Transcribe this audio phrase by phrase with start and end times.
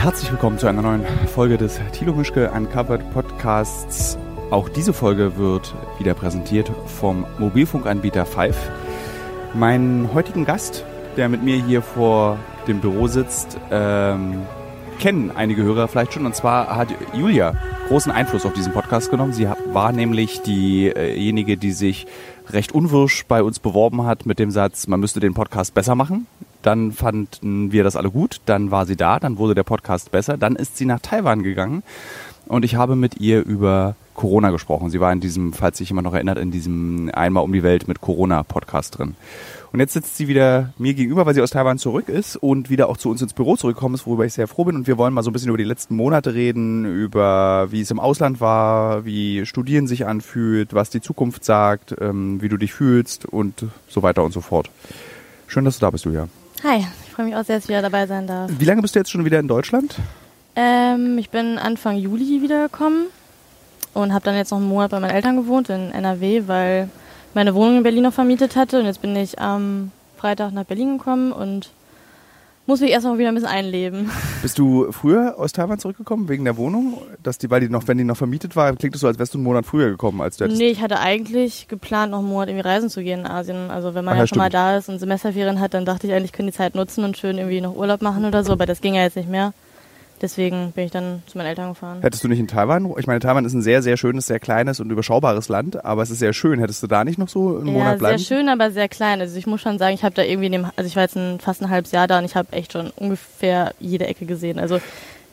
[0.00, 4.16] Herzlich willkommen zu einer neuen Folge des Thilo Mischke Uncovered Podcasts.
[4.50, 8.56] Auch diese Folge wird wieder präsentiert vom Mobilfunkanbieter Five.
[9.52, 10.86] Meinen heutigen Gast,
[11.18, 14.40] der mit mir hier vor dem Büro sitzt, ähm,
[15.00, 16.24] kennen einige Hörer vielleicht schon.
[16.24, 17.54] Und zwar hat Julia
[17.88, 19.34] großen Einfluss auf diesen Podcast genommen.
[19.34, 22.06] Sie war nämlich diejenige, die sich
[22.48, 26.26] recht unwirsch bei uns beworben hat mit dem Satz, man müsste den Podcast besser machen.
[26.62, 30.36] Dann fanden wir das alle gut, dann war sie da, dann wurde der Podcast besser,
[30.36, 31.82] dann ist sie nach Taiwan gegangen
[32.50, 34.90] und ich habe mit ihr über Corona gesprochen.
[34.90, 37.86] Sie war in diesem, falls sich jemand noch erinnert, in diesem Einmal um die Welt
[37.86, 39.14] mit Corona Podcast drin.
[39.72, 42.88] Und jetzt sitzt sie wieder mir gegenüber, weil sie aus Taiwan zurück ist und wieder
[42.88, 44.74] auch zu uns ins Büro zurückgekommen ist, worüber ich sehr froh bin.
[44.74, 47.90] Und wir wollen mal so ein bisschen über die letzten Monate reden, über wie es
[47.92, 52.72] im Ausland war, wie Studieren sich anfühlt, was die Zukunft sagt, ähm, wie du dich
[52.72, 54.70] fühlst und so weiter und so fort.
[55.46, 56.28] Schön, dass du da bist, Julia.
[56.62, 58.50] Hi, ich freue mich auch sehr, dass ich wieder dabei sein darf.
[58.58, 59.94] Wie lange bist du jetzt schon wieder in Deutschland?
[60.56, 63.06] Ähm, ich bin Anfang Juli wiedergekommen
[63.94, 66.90] und habe dann jetzt noch einen Monat bei meinen Eltern gewohnt in NRW, weil
[67.32, 68.78] meine Wohnung in Berlin noch vermietet hatte.
[68.78, 71.70] Und jetzt bin ich am Freitag nach Berlin gekommen und
[72.70, 74.10] muss mich erstmal wieder ein bisschen einleben.
[74.42, 76.98] Bist du früher aus Taiwan zurückgekommen wegen der Wohnung?
[77.22, 79.34] Dass die, weil die noch, wenn die noch vermietet war, klingt es so, als wärst
[79.34, 82.48] du einen Monat früher gekommen als du Nee, ich hatte eigentlich geplant, noch einen Monat
[82.48, 83.70] irgendwie reisen zu gehen in Asien.
[83.70, 86.06] Also wenn man Ach, ja, ja, schon mal da ist und Semesterferien hat, dann dachte
[86.06, 88.52] ich eigentlich, ich könnte die Zeit nutzen und schön irgendwie noch Urlaub machen oder so,
[88.52, 89.52] aber das ging ja jetzt nicht mehr.
[90.22, 91.98] Deswegen bin ich dann zu meinen Eltern gefahren.
[92.02, 92.92] Hättest du nicht in Taiwan?
[92.98, 96.10] Ich meine, Taiwan ist ein sehr, sehr schönes, sehr kleines und überschaubares Land, aber es
[96.10, 96.58] ist sehr schön.
[96.60, 98.18] Hättest du da nicht noch so einen Ja, Monat sehr bleiben?
[98.18, 99.20] schön, aber sehr klein.
[99.20, 101.16] Also ich muss schon sagen, ich habe da irgendwie in dem, also ich war jetzt
[101.16, 104.58] ein, fast ein halbes Jahr da und ich habe echt schon ungefähr jede Ecke gesehen.
[104.58, 104.78] Also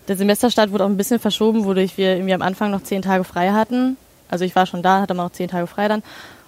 [0.07, 3.25] der Semesterstart wurde auch ein bisschen verschoben, wodurch wir irgendwie am Anfang noch zehn Tage
[3.25, 3.97] frei hatten.
[4.29, 6.01] Also ich war schon da, hatte aber noch zehn Tage frei dann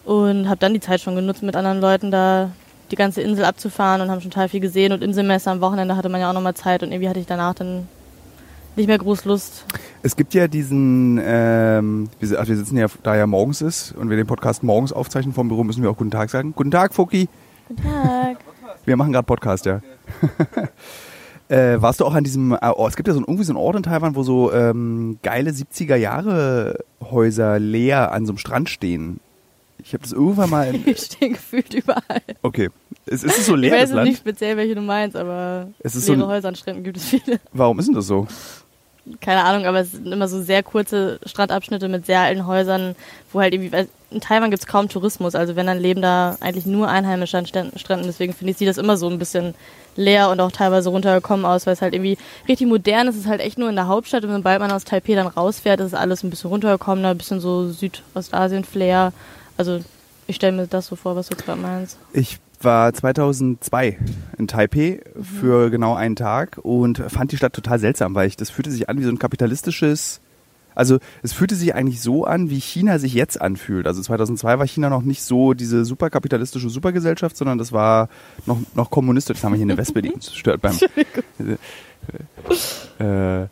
[0.05, 2.51] und habe dann die Zeit schon genutzt, mit anderen Leuten da
[2.89, 4.93] die ganze Insel abzufahren und haben schon total viel gesehen.
[4.93, 7.25] Und im Semester am Wochenende hatte man ja auch nochmal Zeit und irgendwie hatte ich
[7.27, 7.87] danach dann
[8.75, 9.65] nicht mehr groß Lust.
[10.01, 14.09] Es gibt ja diesen, ähm, wir, ach, wir sitzen ja, da ja morgens ist und
[14.09, 16.53] wir den Podcast morgens aufzeichnen vom Büro, müssen wir auch Guten Tag sagen.
[16.55, 17.27] Guten Tag, Foki.
[17.67, 18.37] Guten Tag.
[18.85, 19.81] Wir machen gerade Podcast, ja.
[21.49, 23.57] äh, warst du auch an diesem, äh, oh, es gibt ja so irgendwie so einen
[23.57, 28.69] Ort in Taiwan, wo so ähm, geile 70er Jahre Häuser leer an so einem Strand
[28.69, 29.19] stehen.
[29.83, 30.73] Ich habe das irgendwann mal.
[30.73, 32.21] In, Die stehen gefühlt überall.
[32.41, 32.69] okay.
[33.09, 34.09] Ist, ist es so Ich leer, weiß jetzt Land?
[34.09, 36.97] nicht speziell, welche du meinst, aber Es ist so leere ein- Häuser an Stränden gibt
[36.97, 37.39] es viele.
[37.53, 38.27] Warum ist denn das so?
[39.21, 42.95] Keine Ahnung, aber es sind immer so sehr kurze Strandabschnitte mit sehr alten Häusern,
[43.33, 46.37] wo halt irgendwie, weil in Taiwan gibt es kaum Tourismus, also wenn dann leben da
[46.41, 49.55] eigentlich nur Einheimische an Stränden, deswegen finde ich, sieht das immer so ein bisschen
[49.95, 52.17] leer und auch teilweise runtergekommen aus, weil es halt irgendwie
[52.47, 54.83] richtig modern ist, es ist halt echt nur in der Hauptstadt und sobald man aus
[54.83, 59.11] Taipei dann rausfährt, ist alles ein bisschen runtergekommener, ein bisschen so Südostasien-Flair,
[59.57, 59.79] also
[60.27, 61.97] ich stelle mir das so vor, was du gerade meinst.
[62.13, 63.97] Ich war 2002
[64.37, 68.49] in Taipei für genau einen Tag und fand die Stadt total seltsam, weil ich, das
[68.49, 70.21] fühlte sich an wie so ein kapitalistisches,
[70.75, 73.87] also es fühlte sich eigentlich so an, wie China sich jetzt anfühlt.
[73.87, 78.09] Also 2002 war China noch nicht so diese superkapitalistische Supergesellschaft, sondern das war
[78.45, 79.37] noch, noch kommunistisch.
[79.37, 80.75] Jetzt haben wir hier eine Wespe, die uns stört beim...
[82.99, 83.47] äh,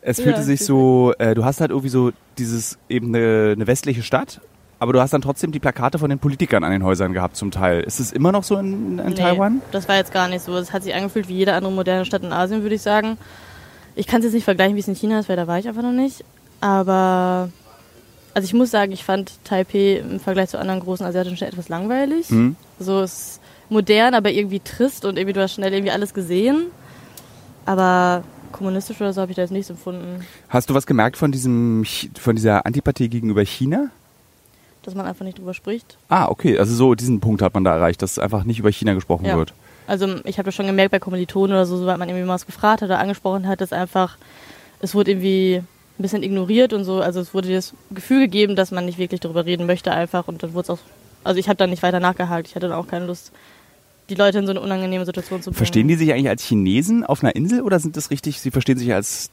[0.00, 3.66] es fühlte Ja, sich so, äh, du hast halt irgendwie so dieses eben eine, eine
[3.66, 4.40] westliche Stadt,
[4.78, 7.50] aber du hast dann trotzdem die Plakate von den Politikern an den Häusern gehabt zum
[7.50, 7.80] Teil.
[7.80, 9.60] Ist es immer noch so in, in Nee, Taiwan?
[9.72, 10.56] Das war jetzt gar nicht so.
[10.56, 13.18] Es hat sich angefühlt wie jede andere moderne Stadt in Asien, würde ich sagen.
[13.96, 15.66] Ich kann es jetzt nicht vergleichen, wie es in China ist, weil da war ich
[15.66, 16.24] einfach noch nicht.
[16.60, 17.50] Aber
[18.34, 21.68] also ich muss sagen, ich fand Taipei im Vergleich zu anderen großen asiatischen Städten etwas
[21.68, 22.28] langweilig.
[22.28, 22.54] Hm?
[22.78, 26.66] So es ist modern, aber irgendwie trist und irgendwie du hast schnell irgendwie alles gesehen.
[27.66, 28.22] Aber
[28.52, 31.84] kommunistisch oder so habe ich da jetzt nichts empfunden, Hast du was gemerkt von diesem
[32.18, 33.88] von dieser Antipathie gegenüber China?
[34.88, 35.96] Dass man einfach nicht drüber spricht.
[36.08, 36.58] Ah, okay.
[36.58, 39.36] Also so diesen Punkt hat man da erreicht, dass einfach nicht über China gesprochen Ja.
[39.36, 39.52] wird.
[39.86, 42.46] Also ich habe das schon gemerkt bei Kommilitonen oder so, sobald man irgendwie mal was
[42.46, 44.16] gefragt hat oder angesprochen hat, dass einfach,
[44.80, 45.56] es wurde irgendwie
[45.98, 47.00] ein bisschen ignoriert und so.
[47.00, 50.42] Also es wurde das Gefühl gegeben, dass man nicht wirklich darüber reden möchte einfach und
[50.42, 50.78] dann wurde es auch,
[51.24, 52.48] also ich habe dann nicht weiter nachgehakt.
[52.48, 53.32] Ich hatte dann auch keine Lust,
[54.10, 55.56] die Leute in so eine unangenehme Situation zu bringen.
[55.56, 58.78] Verstehen die sich eigentlich als Chinesen auf einer Insel oder sind das richtig, sie verstehen
[58.78, 59.30] sich als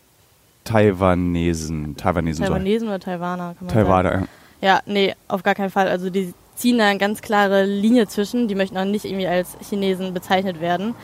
[0.63, 2.45] Taiwanesen, Taiwanesen.
[2.45, 3.85] Taiwanesen oder Taiwaner, kann man sagen.
[3.87, 4.11] Taiwaner.
[4.21, 4.27] ja.
[4.61, 5.87] Ja, nee, auf gar keinen Fall.
[5.87, 8.47] Also die ziehen da eine ganz klare Linie zwischen.
[8.47, 10.95] Die möchten auch nicht irgendwie als Chinesen bezeichnet werden.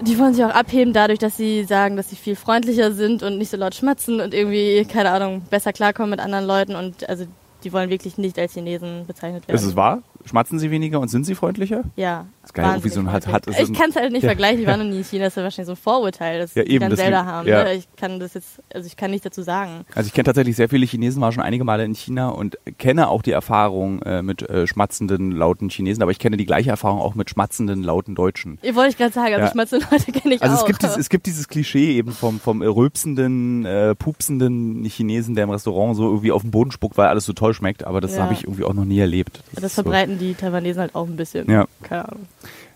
[0.00, 3.38] Die wollen sich auch abheben dadurch, dass sie sagen, dass sie viel freundlicher sind und
[3.38, 6.74] nicht so laut schmatzen und irgendwie, keine Ahnung, besser klarkommen mit anderen Leuten.
[6.74, 7.26] Und also
[7.62, 9.56] die wollen wirklich nicht als Chinesen bezeichnet werden.
[9.56, 10.02] Ist es wahr?
[10.26, 11.82] Schmatzen sie weniger und sind sie freundlicher?
[11.96, 12.26] Ja.
[12.42, 14.66] Das ist geil, irgendwie so ein hat, hat Ich kann es halt nicht vergleichen, ich
[14.66, 16.70] war noch nie in China, das ist ja wahrscheinlich so ein Vorurteil, das Ja, die
[16.72, 17.48] eben, dann das selber haben.
[17.48, 17.64] ja.
[17.64, 17.74] Ne?
[17.74, 19.84] Ich kann das jetzt, also ich kann nichts dazu sagen.
[19.94, 23.08] Also ich kenne tatsächlich sehr viele Chinesen, war schon einige Male in China und kenne
[23.08, 27.00] auch die Erfahrung äh, mit äh, schmatzenden, lauten Chinesen, aber ich kenne die gleiche Erfahrung
[27.00, 28.58] auch mit schmatzenden, lauten Deutschen.
[28.62, 29.52] Ihr wollte ich gerade sagen, also Ja.
[29.52, 30.60] schmatzende Leute kenne ich Also auch.
[30.60, 35.44] es gibt, dieses, es gibt dieses Klischee eben vom, vom rülpsenden, äh, pupsenden Chinesen, der
[35.44, 38.16] im Restaurant so irgendwie auf den Boden spuckt, weil alles so toll schmeckt, aber das
[38.16, 38.22] Ja.
[38.24, 39.42] habe ich irgendwie auch noch nie erlebt.
[39.54, 39.82] das ist so.
[40.14, 41.50] Verbreiten die Taiwanesen halt auch ein bisschen.
[41.50, 41.66] Ja.
[41.82, 42.26] Keine Ahnung.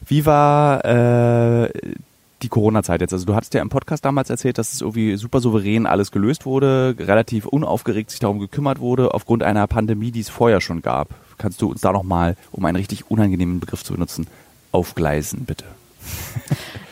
[0.06, 1.70] Wie war äh,
[2.42, 3.12] die Corona-Zeit jetzt?
[3.12, 6.46] Also du hattest ja im Podcast damals erzählt, dass es irgendwie super souverän alles gelöst
[6.46, 11.08] wurde, relativ unaufgeregt sich darum gekümmert wurde, aufgrund einer Pandemie, die es vorher schon gab.
[11.36, 14.26] Kannst du uns da nochmal, um einen richtig unangenehmen Begriff zu benutzen,
[14.72, 15.64] aufgleisen, bitte?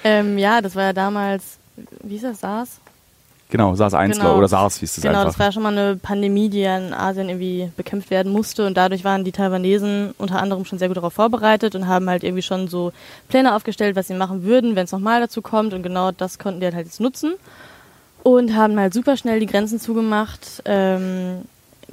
[0.05, 1.59] Ähm, ja, das war ja damals,
[2.05, 2.79] wie hieß das, SARS?
[3.49, 4.37] Genau, SARS-1 Genau.
[4.37, 5.27] oder SARS hieß es Genau, einfach.
[5.27, 8.77] das war schon mal eine Pandemie, die ja in Asien irgendwie bekämpft werden musste und
[8.77, 12.43] dadurch waren die Taiwanesen unter anderem schon sehr gut darauf vorbereitet und haben halt irgendwie
[12.43, 12.93] schon so
[13.29, 16.59] Pläne aufgestellt, was sie machen würden, wenn es nochmal dazu kommt und genau das konnten
[16.61, 17.35] die halt jetzt nutzen
[18.25, 21.43] und haben halt super schnell die Grenzen zugemacht, ähm,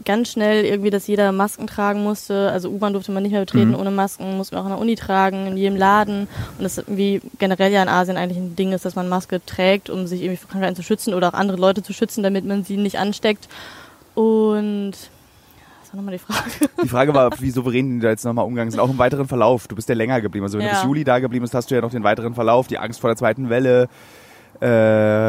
[0.05, 3.69] ganz schnell irgendwie, dass jeder Masken tragen musste, also U-Bahn durfte man nicht mehr betreten
[3.69, 3.75] Mhm.
[3.75, 7.21] ohne Masken, musste man auch in der Uni tragen, in jedem Laden und das irgendwie
[7.39, 10.37] generell ja in Asien eigentlich ein Ding ist, dass man Maske trägt, um sich irgendwie
[10.37, 13.47] vor Krankheiten zu schützen oder auch andere Leute zu schützen, damit man sie nicht ansteckt.
[14.15, 14.93] Und
[15.91, 16.49] war nochmal die Frage?
[16.83, 19.67] Die Frage war, wie souverän die da jetzt nochmal umgegangen sind, auch im weiteren Verlauf.
[19.67, 20.43] Du bist ja länger geblieben.
[20.43, 20.77] Also wenn du Ja.
[20.79, 23.11] bis Juli da geblieben bist, hast du ja noch den weiteren Verlauf, die Angst vor
[23.11, 23.89] der zweiten Welle.
[24.59, 24.65] Äh,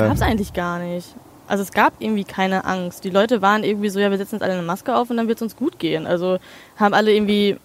[0.08, 1.14] Gab's eigentlich gar nicht.
[1.55, 3.05] Also es gab irgendwie keine Angst.
[3.05, 5.29] Die Leute waren irgendwie so, ja, wir setzen jetzt alle eine Maske auf und dann
[5.29, 6.05] wird's uns gut gehen.
[6.05, 6.39] Also
[6.75, 7.59] haben alle irgendwie,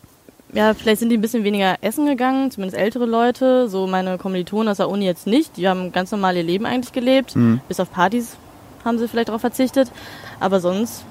[0.54, 3.68] ja, vielleicht sind die ein bisschen weniger essen gegangen, zumindest ältere Leute.
[3.68, 5.58] So meine Kommilitonen aus der Uni jetzt nicht.
[5.58, 7.36] Die haben ganz normal ihr Leben eigentlich gelebt.
[7.36, 7.62] Mhm.
[7.68, 8.38] Bis auf Partys
[8.86, 9.92] haben sie vielleicht darauf verzichtet.
[10.40, 11.04] Aber sonst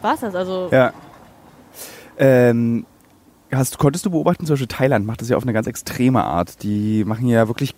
[0.00, 0.34] war's das.
[0.34, 0.94] Also Ja.
[2.16, 2.86] Ähm,
[3.54, 6.62] hast, konntest du beobachten, zum Beispiel Thailand macht das ja auf eine ganz extreme Art.
[6.62, 7.74] Die machen ja wirklich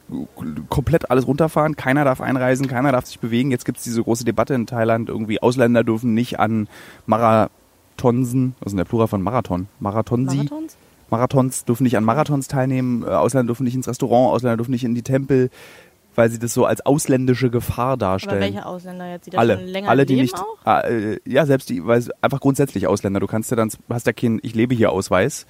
[0.68, 1.76] komplett alles runterfahren.
[1.76, 3.50] Keiner darf einreisen, keiner darf sich bewegen.
[3.50, 5.08] Jetzt gibt es diese große Debatte in Thailand.
[5.08, 6.68] Irgendwie Ausländer dürfen nicht an
[7.06, 9.68] Marathonsen, ist denn der Plural von Marathon?
[9.80, 10.36] Marathonsi?
[10.36, 10.76] Marathons?
[11.10, 14.84] Marathons dürfen nicht an Marathons teilnehmen, äh, Ausländer dürfen nicht ins Restaurant, Ausländer dürfen nicht
[14.84, 15.50] in die Tempel,
[16.14, 18.40] weil sie das so als ausländische Gefahr Aber darstellen.
[18.40, 20.58] welche Ausländer jetzt, die da alle, schon länger alle, die leben nicht, auch?
[20.64, 23.20] ah, äh, ja, selbst die, weil einfach grundsätzlich Ausländer.
[23.20, 25.46] Du kannst ja dann, hast ja keinen, ich lebe hier Ausweis.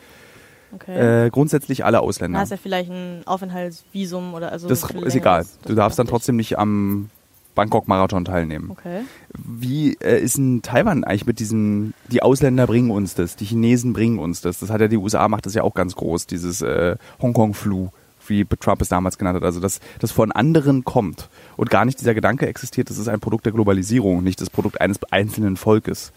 [0.72, 1.26] Okay.
[1.26, 2.40] Äh, grundsätzlich alle Ausländer.
[2.40, 4.68] hast du ja vielleicht ein Aufenthaltsvisum oder also.
[4.68, 5.42] das ist egal.
[5.42, 7.10] längeres- Du darfst dann das trotzdem nicht am
[7.54, 8.70] Bangkok-Marathon teilnehmen.
[8.72, 9.02] Okay.
[9.32, 13.92] Wie äh, ist in Taiwan eigentlich mit diesem, die Ausländer bringen uns das, die Chinesen
[13.92, 14.58] bringen uns das.
[14.58, 17.90] Das hat ja die USA, macht das ja auch ganz groß, dieses äh, Hongkong-Flu,
[18.28, 19.44] wie Trump es damals genannt hat.
[19.44, 23.20] Also, dass das von anderen kommt und gar nicht dieser Gedanke existiert, das ist ein
[23.20, 26.12] Produkt der Globalisierung, nicht das Produkt eines einzelnen Volkes.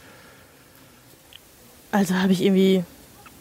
[1.92, 2.83] Also habe ich irgendwie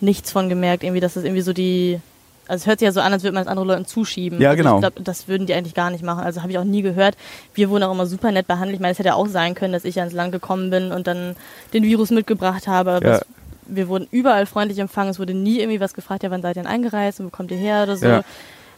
[0.01, 2.01] nichts von gemerkt, irgendwie, dass das irgendwie so die.
[2.49, 4.41] Also es hört sich ja so an, als würde man es anderen Leuten zuschieben.
[4.41, 4.77] Ja, also genau.
[4.77, 6.23] Ich glaube, das würden die eigentlich gar nicht machen.
[6.23, 7.17] Also habe ich auch nie gehört.
[7.55, 8.75] Wir wurden auch immer super nett behandelt.
[8.77, 10.93] Ich meine, es hätte ja auch sein können, dass ich ja ins Land gekommen bin
[10.93, 11.35] und dann
[11.73, 12.93] den Virus mitgebracht habe.
[12.93, 13.21] Aber Ja.
[13.67, 15.11] wir wurden überall freundlich empfangen.
[15.11, 17.51] Es wurde nie irgendwie was gefragt, ja, wann seid ihr denn eingereist und wo kommt
[17.51, 18.07] ihr her oder so.
[18.07, 18.23] Ja.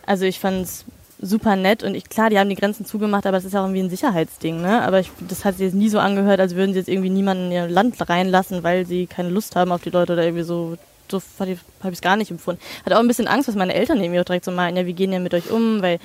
[0.08, 0.86] Also ich fand es
[1.20, 3.82] super nett und ich, klar, die haben die Grenzen zugemacht, aber es ist auch irgendwie
[3.82, 4.80] ein Sicherheitsding, ne?
[4.82, 7.46] Aber ich, das hat sich jetzt nie so angehört, als würden sie jetzt irgendwie niemanden
[7.46, 10.78] in ihr Land reinlassen, weil sie keine Lust haben auf die Leute oder irgendwie so.
[11.10, 11.58] So habe ich
[11.90, 12.60] es gar nicht empfunden.
[12.86, 14.94] Hatte auch ein bisschen Angst, was meine Eltern irgendwie auch direkt so meinen, ja, wie
[14.94, 15.98] gehen ja mit euch um, weil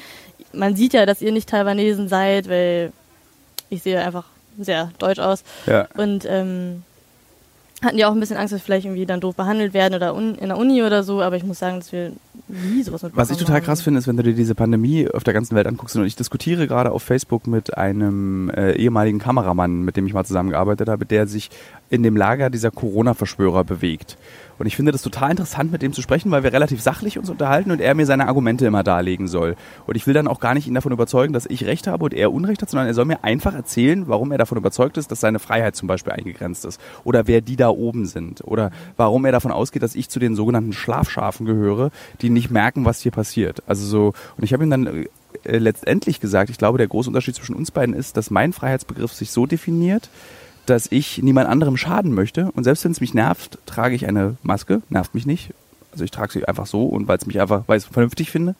[0.51, 2.91] man sieht ja, dass ihr nicht Taiwanesen seid, weil
[3.69, 4.25] ich sehe einfach
[4.59, 5.44] sehr deutsch aus.
[5.65, 5.88] Ja.
[5.95, 6.83] Und ähm,
[7.83, 10.15] hatten die auch ein bisschen Angst, dass wir vielleicht irgendwie dann doof behandelt werden oder
[10.15, 12.12] un in der Uni oder so, aber ich muss sagen, dass wir
[12.47, 13.65] nie sowas mitbekommen Was ich total haben.
[13.65, 16.15] krass finde, ist, wenn du dir diese Pandemie auf der ganzen Welt anguckst, und ich
[16.15, 21.05] diskutiere gerade auf Facebook mit einem äh, ehemaligen Kameramann, mit dem ich mal zusammengearbeitet habe,
[21.05, 21.50] der sich
[21.89, 24.17] in dem Lager dieser Corona-Verschwörer bewegt.
[24.60, 27.29] Und ich finde das total interessant, mit dem zu sprechen, weil wir relativ sachlich uns
[27.29, 29.55] unterhalten und er mir seine Argumente immer darlegen soll.
[29.86, 32.13] Und ich will dann auch gar nicht ihn davon überzeugen, dass ich Recht habe und
[32.13, 35.19] er Unrecht hat, sondern er soll mir einfach erzählen, warum er davon überzeugt ist, dass
[35.19, 36.79] seine Freiheit zum Beispiel eingegrenzt ist.
[37.03, 38.41] Oder wer die da oben sind.
[38.43, 41.91] Oder warum er davon ausgeht, dass ich zu den sogenannten Schlafschafen gehöre,
[42.22, 43.63] die nicht merken, was hier passiert.
[43.67, 45.05] Also so, und ich habe ihm dann
[45.43, 49.13] äh, letztendlich gesagt, ich glaube, der große Unterschied zwischen uns beiden ist, dass mein Freiheitsbegriff
[49.13, 50.10] sich so definiert,
[50.65, 52.51] dass ich niemand anderem schaden möchte.
[52.51, 54.82] Und selbst wenn es mich nervt, trage ich eine Maske.
[54.89, 55.51] Nervt mich nicht.
[55.91, 58.55] Also ich trage sie einfach so und weil es mich einfach, weil ich vernünftig finde.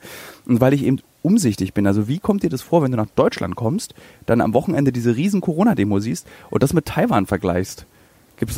[0.46, 1.86] Und weil ich eben umsichtig bin.
[1.86, 3.94] Also wie kommt dir das vor, wenn du nach Deutschland kommst,
[4.26, 7.86] dann am Wochenende diese riesen Corona-Demo siehst und das mit Taiwan vergleichst?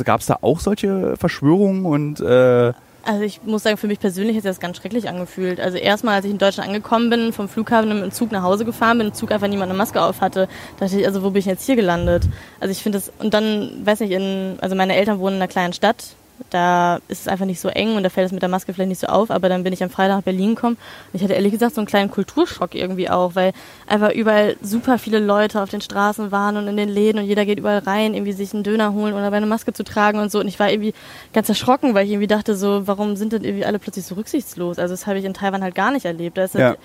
[0.03, 2.73] Gab es da auch solche Verschwörungen und äh,
[3.03, 5.59] Also ich muss sagen, für mich persönlich hat sich das ganz schrecklich angefühlt.
[5.61, 8.97] Also erstmal, als ich in Deutschland angekommen bin, vom Flughafen dem Zug nach Hause gefahren
[8.97, 11.45] bin, im Zug einfach niemand eine Maske auf hatte, dachte ich, also wo bin ich
[11.45, 12.27] jetzt hier gelandet?
[12.59, 15.47] Also ich finde das, und dann, weiß nicht, in, also meine Eltern wohnen in einer
[15.47, 16.03] kleinen Stadt,
[16.49, 18.89] da ist es einfach nicht so eng und da fällt es mit der Maske vielleicht
[18.89, 20.77] nicht so auf, aber dann bin ich am Freitag nach Berlin gekommen
[21.11, 23.53] und ich hatte ehrlich gesagt so einen kleinen Kulturschock irgendwie auch, weil
[23.87, 27.45] einfach überall super viele Leute auf den Straßen waren und in den Läden und jeder
[27.45, 30.39] geht überall rein, irgendwie sich einen Döner holen oder eine Maske zu tragen und so
[30.39, 30.93] und ich war irgendwie
[31.33, 34.79] ganz erschrocken, weil ich irgendwie dachte so, warum sind denn irgendwie alle plötzlich so rücksichtslos?
[34.79, 36.37] Also das habe ich in Taiwan halt gar nicht erlebt.
[36.37, 36.67] Da ist Ja.
[36.69, 36.79] halt,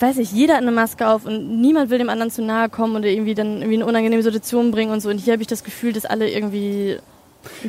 [0.00, 2.94] weiß ich, jeder hat eine Maske auf und niemand will dem anderen zu nahe kommen
[2.96, 5.08] oder irgendwie dann irgendwie in eine unangenehme Situation bringen und so.
[5.10, 6.98] Und hier habe ich das Gefühl, dass alle irgendwie.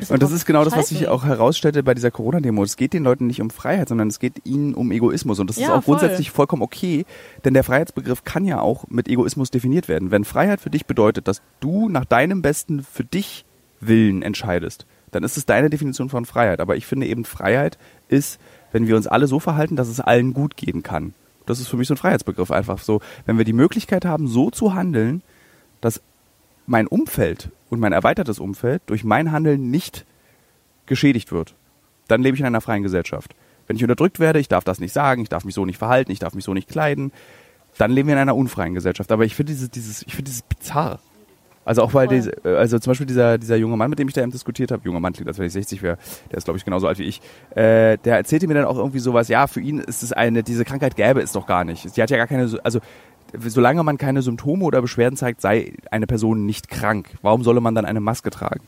[0.09, 2.63] Und das ist genau das, was ich auch herausstellte bei dieser Corona-Demo.
[2.63, 5.39] Es geht den Leuten nicht um Freiheit, sondern es geht ihnen um Egoismus.
[5.39, 5.97] Und das ist Ja, auch voll.
[5.97, 7.05] grundsätzlich vollkommen okay,
[7.45, 10.11] denn der Freiheitsbegriff kann ja auch mit Egoismus definiert werden.
[10.11, 13.45] Wenn Freiheit für dich bedeutet, dass du nach deinem Besten für dich
[13.81, 16.59] Willen entscheidest, dann ist es deine Definition von Freiheit.
[16.59, 17.77] Aber ich finde eben, Freiheit
[18.09, 18.39] ist,
[18.71, 21.13] wenn wir uns alle so verhalten, dass es allen gut gehen kann.
[21.45, 23.01] Das ist für mich so ein Freiheitsbegriff einfach so.
[23.25, 25.23] Wenn wir die Möglichkeit haben, so zu handeln,
[26.69, 30.05] mein Umfeld und mein erweitertes Umfeld durch mein Handeln nicht
[30.85, 31.55] geschädigt wird,
[32.07, 33.35] dann lebe ich in einer freien Gesellschaft.
[33.67, 36.11] Wenn ich unterdrückt werde, ich darf das nicht sagen, ich darf mich so nicht verhalten,
[36.11, 37.11] ich darf mich so nicht kleiden,
[37.77, 39.11] dann leben wir in einer unfreien Gesellschaft.
[39.11, 40.99] Aber ich finde dieses, dieses, ich finde dieses bizarr.
[41.65, 44.21] Also auch weil diese, also zum Beispiel dieser, dieser junge Mann, mit dem ich da
[44.21, 45.97] eben diskutiert habe, junger Mann klingt, als wenn ich 60 wäre,
[46.31, 47.21] der ist glaube ich genauso alt wie ich,
[47.51, 50.65] äh, der erzählte mir dann auch irgendwie sowas, ja, für ihn ist es eine, diese
[50.65, 51.88] Krankheit gäbe es doch gar nicht.
[51.93, 52.79] Sie hat ja gar keine, so- also
[53.38, 57.09] solange man keine Symptome oder Beschwerden zeigt, sei eine Person nicht krank.
[57.21, 58.62] Warum solle man dann eine Maske tragen?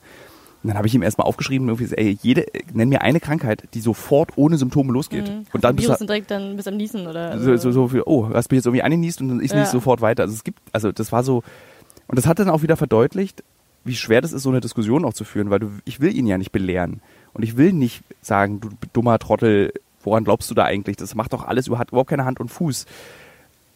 [0.64, 3.82] Und dann habe ich ihm erstmal aufgeschrieben, irgendwie, ey, jede, nenn mir eine Krankheit, die
[3.82, 5.28] sofort ohne Symptome losgeht.
[5.28, 5.46] Mhm.
[5.52, 7.40] Und dann bist Virus du und direkt dann bis am Niesen oder.
[7.40, 9.62] so, so, so viel, oh, hast mich jetzt irgendwie angenießt und ist Ja.
[9.62, 10.24] nicht sofort weiter.
[10.24, 11.42] Also es gibt, also das war so,
[12.08, 13.44] und das hat dann auch wieder verdeutlicht,
[13.84, 16.28] wie schwer das ist, so eine Diskussion auch zu führen, weil du, ich will ihn
[16.28, 17.02] ja nicht belehren.
[17.34, 20.98] Und ich will nicht sagen, du dummer Trottel, woran glaubst du da eigentlich?
[20.98, 22.86] Das macht doch alles, überhaupt keine Hand und Fuß.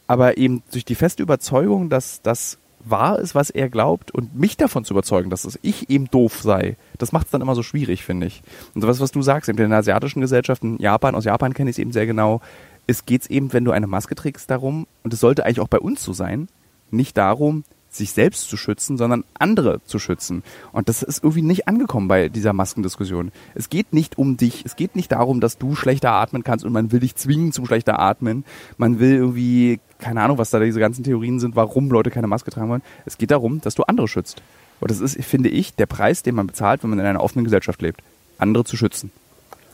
[0.07, 4.57] Aber eben durch die feste Überzeugung, dass das wahr ist, was er glaubt und mich
[4.57, 7.63] davon zu überzeugen, dass es ich eben doof sei, das macht es dann immer so
[7.63, 8.43] schwierig, finde ich.
[8.75, 11.75] Und sowas, was du sagst, eben in den asiatischen Gesellschaften, Japan, aus Japan kenne ich
[11.75, 12.41] es eben sehr genau,
[12.87, 15.79] es geht eben, wenn du eine Maske trägst, darum, und es sollte eigentlich auch bei
[15.79, 16.47] uns so sein,
[16.91, 20.43] nicht darum, sich selbst zu schützen, sondern andere zu schützen.
[20.71, 23.31] Und das ist irgendwie nicht angekommen bei dieser Maskendiskussion.
[23.55, 24.65] Es geht nicht um dich.
[24.65, 27.65] Es geht nicht darum, dass du schlechter atmen kannst und man will dich zwingen zum
[27.65, 28.43] schlechter Atmen.
[28.77, 32.51] Man will irgendwie, keine Ahnung, was da diese ganzen Theorien sind, warum Leute keine Maske
[32.51, 32.83] tragen wollen.
[33.07, 34.43] Es geht darum, dass du andere schützt.
[34.79, 37.43] Und das ist, finde ich, der Preis, den man bezahlt, wenn man in einer offenen
[37.43, 38.01] Gesellschaft lebt.
[38.37, 39.11] Andere zu schützen.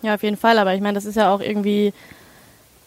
[0.01, 0.57] Ja, auf jeden Fall.
[0.57, 1.91] Aber ich meine, das ist ja auch irgendwie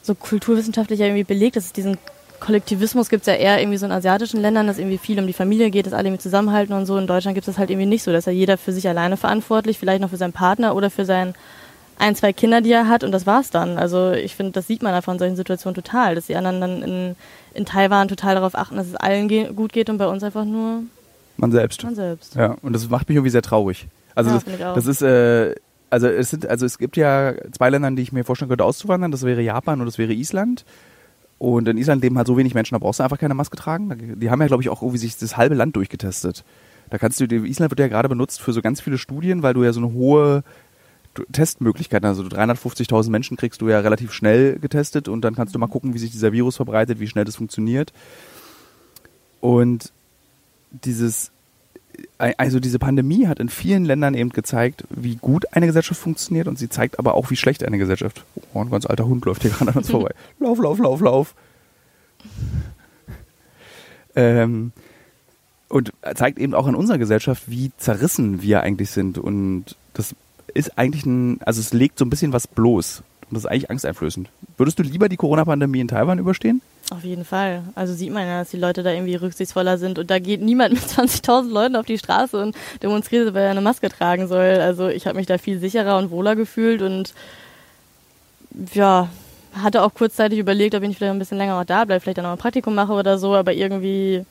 [0.03, 1.99] so kulturwissenschaftlich irgendwie belegt, dass es diesen
[2.41, 5.35] Kollektivismus gibt es ja eher irgendwie so in asiatischen Ländern, dass irgendwie viel um die
[5.35, 6.97] Familie geht, dass alle irgendwie zusammenhalten und so.
[6.97, 9.19] In Deutschland gibt es das halt irgendwie nicht so, dass ja jeder für sich alleine
[9.19, 11.35] verantwortlich, vielleicht noch für seinen Partner oder für sein
[11.99, 13.79] ein, zwei Kinder, die er hat und das war's dann.
[13.79, 16.83] Also ich finde, das sieht man einfach in solchen Situationen total, dass die anderen dann
[16.83, 17.17] in,
[17.55, 20.45] in Taiwan total darauf achten, dass es allen ge gut geht und bei uns einfach
[20.45, 20.83] nur
[21.37, 21.83] Man selbst.
[21.85, 22.35] man selbst.
[22.35, 23.87] Ja, und das macht mich irgendwie sehr traurig.
[24.15, 25.55] Also Ja, das, das ist, äh,
[25.91, 29.13] also es sind, also es gibt ja zwei Länder, die ich mir vorstellen könnte auszuwandern.
[29.13, 30.65] Das wäre Japan und das wäre Island.
[31.39, 34.19] Und in Island leben halt so wenig Menschen, da brauchst du einfach keine Maske tragen.
[34.19, 36.45] Die haben ja, glaube ich, auch irgendwie sich das halbe Land durchgetestet.
[36.91, 39.65] Da kannst du, Island wird ja gerade benutzt für so ganz viele Studien, weil du
[39.65, 40.45] ja so eine hohe
[41.33, 45.69] Testmöglichkeiten, also 350.000 Menschen kriegst du ja relativ schnell getestet und dann kannst du mal
[45.69, 47.93] gucken, wie sich dieser Virus verbreitet, wie schnell das funktioniert.
[49.41, 49.93] Und
[50.71, 51.31] dieses,
[52.19, 56.59] also diese Pandemie hat in vielen Ländern eben gezeigt, wie gut eine Gesellschaft funktioniert und
[56.59, 58.25] sie zeigt aber auch, wie schlecht eine Gesellschaft.
[58.53, 60.13] Oh, ein ganz alter Hund läuft hier gerade an uns vorbei.
[60.41, 61.35] Lauf, lauf, lauf, lauf.
[64.17, 64.73] Ähm,
[65.69, 69.19] und zeigt eben auch in unserer Gesellschaft, wie zerrissen wir eigentlich sind.
[69.19, 70.15] Und das
[70.55, 73.03] ist eigentlich ein, also es legt so ein bisschen was bloß.
[73.29, 74.29] Und das ist eigentlich angsteinflößend.
[74.57, 76.61] Würdest du lieber die Corona-Pandemie in Taiwan überstehen?
[76.91, 77.63] Auf jeden Fall.
[77.75, 80.75] Also sieht man ja, dass die Leute da irgendwie rücksichtsvoller sind und da geht niemand
[80.75, 84.61] mit 20.000 Leuten auf die Straße und demonstriert, weil er eine Maske tragen soll.
[84.61, 87.15] Also ich habe mich da viel sicherer und wohler gefühlt und
[88.75, 89.09] ja,
[89.55, 92.19] hatte auch kurzzeitig überlegt, ob ich nicht vielleicht ein bisschen länger auch da bleibe, vielleicht
[92.19, 94.25] dann noch ein Praktikum mache oder so, aber irgendwie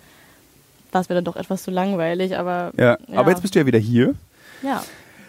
[0.91, 2.97] war es mir dann doch etwas zu langweilig, aber Ja.
[3.07, 3.17] Ja.
[3.19, 4.13] Aber jetzt bist du ja wieder hier.
[4.61, 4.83] ja,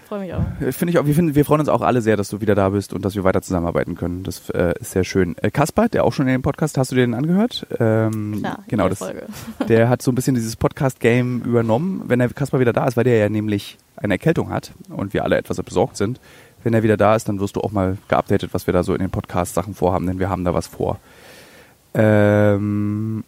[0.04, 0.44] freue mich auch.
[0.61, 2.54] Äh, Finde ich auch, wir, finden, wir freuen uns auch alle sehr, dass du wieder
[2.54, 4.23] da bist und dass wir weiter zusammenarbeiten können.
[4.23, 5.37] Das äh, ist sehr schön.
[5.38, 7.66] Äh, Kaspar, der auch schon in dem Podcast, hast du dir den angehört?
[7.78, 9.26] Ähm, Klar, genau, das, Folge.
[9.68, 13.04] der hat so ein bisschen dieses Podcast-Game übernommen, wenn der Kaspar wieder da ist, weil
[13.04, 16.20] der ja nämlich eine Erkältung hat und wir alle etwas besorgt sind.
[16.62, 18.94] Wenn er wieder da ist, dann wirst du auch mal geupdatet, was wir da so
[18.94, 20.99] in den Podcast-Sachen vorhaben, denn wir haben da was vor.
[21.92, 23.23] Ähm,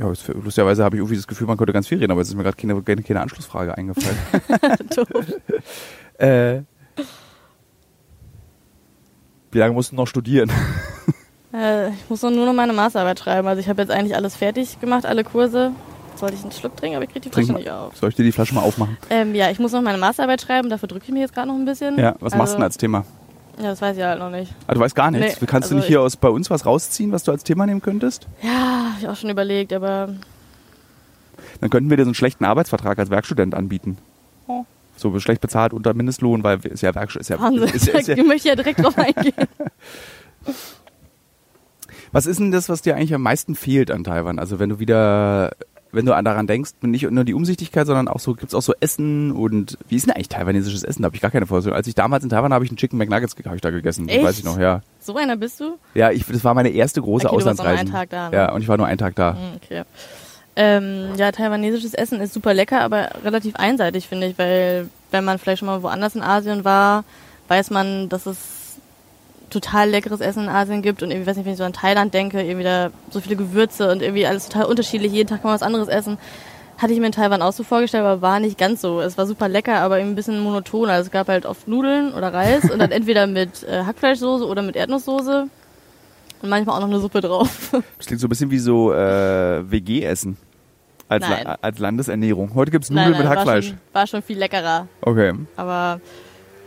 [0.00, 2.30] ja, jetzt, lustigerweise habe ich irgendwie das Gefühl, man könnte ganz viel reden, aber jetzt
[2.30, 4.16] ist mir gerade keine, keine, keine Anschlussfrage eingefallen.
[6.18, 6.62] Äh,
[9.52, 10.50] wie lange musst du noch studieren?
[11.52, 13.48] Äh, ich muss nur noch meine Masterarbeit schreiben.
[13.48, 15.72] Also ich habe jetzt eigentlich alles fertig gemacht, alle Kurse.
[16.14, 17.58] sollte ich einen Schluck trinken, aber ich kriege die Trink Flasche mal.
[17.58, 17.96] nicht auf.
[17.96, 18.96] Soll ich dir die Flasche mal aufmachen?
[19.10, 21.56] Ähm, ja, ich muss noch meine Masterarbeit schreiben, dafür drücke ich mich jetzt gerade noch
[21.56, 21.98] ein bisschen.
[21.98, 23.04] Ja, was machst du denn Also- als Thema?
[23.60, 24.52] Ja, das weiß ich halt noch nicht.
[24.66, 25.38] Ah, du weißt gar nichts.
[25.40, 27.66] Nee, Kannst du also nicht hier aus bei uns was rausziehen, was du als Thema
[27.66, 28.26] nehmen könntest?
[28.42, 28.50] Ja,
[28.90, 30.14] habe ich auch schon überlegt, aber
[31.60, 33.98] Dann könnten wir dir so einen schlechten Arbeitsvertrag als Werkstudent anbieten.
[34.46, 34.64] Oh.
[34.96, 37.22] So schlecht bezahlt unter Mindestlohn, weil ist ja Werkstudent.
[37.22, 37.64] Ist ja, Wahnsinn.
[37.68, 39.34] ist, ja- ist ja, ich möchte ja direkt drauf eingehen.
[42.12, 44.38] was ist denn das, was dir eigentlich am meisten fehlt an Taiwan?
[44.38, 45.50] Also wenn du wieder,
[45.92, 48.72] wenn du an- daran denkst, nicht nur die Umsichtigkeit, sondern auch so, gibt's auch so
[48.80, 51.02] Essen und wie ist denn eigentlich taiwanesisches Essen?
[51.02, 51.76] Da habe ich gar keine Vorstellung.
[51.76, 53.70] Als ich damals in Taiwan war, habe ich einen Chicken McNuggets ge- hab ich da
[53.70, 54.06] gegessen.
[54.06, 54.24] Das Echt?
[54.24, 54.82] weiß ich noch, ja.
[55.00, 55.76] So einer bist du?
[55.94, 57.80] Ja, ich, das war meine erste große Okay, du warst Auslandsreise.
[57.80, 58.36] einen Tag da, ne?
[58.36, 59.34] Ja, und ich war nur einen Tag da.
[59.34, 59.82] Hm, Okay.
[60.56, 65.38] Ähm, ja, taiwanesisches Essen ist super lecker, aber relativ einseitig, finde ich, weil wenn man
[65.38, 67.04] vielleicht schon mal woanders in Asien war,
[67.48, 68.36] weiß man, dass es
[69.50, 72.14] total leckeres Essen in Asien gibt und irgendwie, weiß nicht, wenn ich so an Thailand
[72.14, 75.54] denke, irgendwie da so viele Gewürze und irgendwie alles total unterschiedlich, jeden Tag kann man
[75.54, 76.18] was anderes essen.
[76.78, 79.00] Hatte ich mir in Taiwan auch so vorgestellt, aber war nicht ganz so.
[79.02, 80.88] Es war super lecker, aber irgendwie ein bisschen monoton.
[80.88, 84.62] Also es gab halt oft Nudeln oder Reis und dann entweder mit äh, Hackfleischsoße oder
[84.62, 85.48] mit Erdnusssoße
[86.42, 87.72] und manchmal auch noch eine Suppe drauf.
[87.98, 90.38] Das klingt so ein bisschen wie so äh, WG-Essen.
[91.08, 91.44] Als, Nein.
[91.44, 92.54] La als Landesernährung.
[92.54, 93.66] Heute gibt's Nudeln mit war Hackfleisch.
[93.68, 94.86] schon, war schon viel leckerer.
[95.02, 95.34] Okay.
[95.56, 96.00] Aber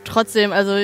[0.03, 0.75] trotzdem, also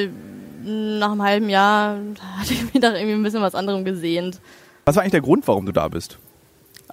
[0.63, 1.97] nach einem halben Jahr
[2.39, 4.39] hatte ich mir da irgendwie ein bisschen was anderem gesehnt.
[4.85, 6.17] Was war eigentlich der Grund, warum du da bist?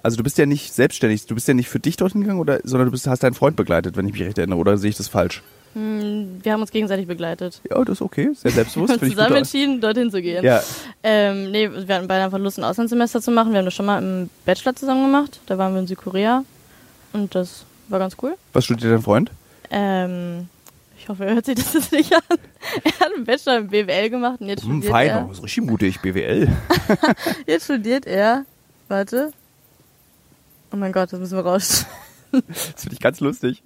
[0.03, 2.59] Also du bist ja nicht selbstständig, du bist ja nicht für dich dorthin gegangen, oder,
[2.63, 4.97] sondern du bist, hast deinen Freund begleitet, wenn ich mich recht erinnere, oder sehe ich
[4.97, 5.41] das falsch?
[5.73, 7.61] Hm, Wir haben uns gegenseitig begleitet.
[7.69, 8.93] Ja, das ist okay, sehr selbstbewusst.
[9.01, 10.43] Wir haben zusammen entschieden, dorthin zu gehen.
[10.45, 10.61] Ja,
[11.03, 13.51] Ähm, nee, wir hatten beide einfach Lust, ein Auslandssemester zu machen.
[13.51, 15.39] Wir haben das schon mal im Bachelor zusammen gemacht.
[15.47, 16.43] Da waren wir in Südkorea.
[17.13, 18.35] Und das war ganz cool.
[18.53, 19.31] was studiert dein Freund?
[19.71, 20.47] Ähm,
[21.07, 22.19] ich hoffe, er hört sich das jetzt nicht an.
[22.83, 25.25] Er hat einen Bachelor in BWL gemacht und jetzt Hm, studiert fein, er.
[25.27, 26.49] oh, ist richtig mutig, BWL.
[27.47, 28.43] Jetzt studiert er.
[28.89, 29.31] Warte.
[30.73, 31.85] Oh mein Gott, das müssen wir raus.
[32.31, 33.63] Das finde ich ganz lustig.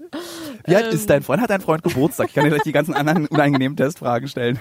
[0.68, 0.94] Wie alt Ähm.
[0.94, 1.42] ist dein Freund?
[1.42, 2.28] Hat dein Freund Geburtstag?
[2.28, 4.60] Ich kann dir gleich die ganzen anderen unangenehmen Testfragen stellen.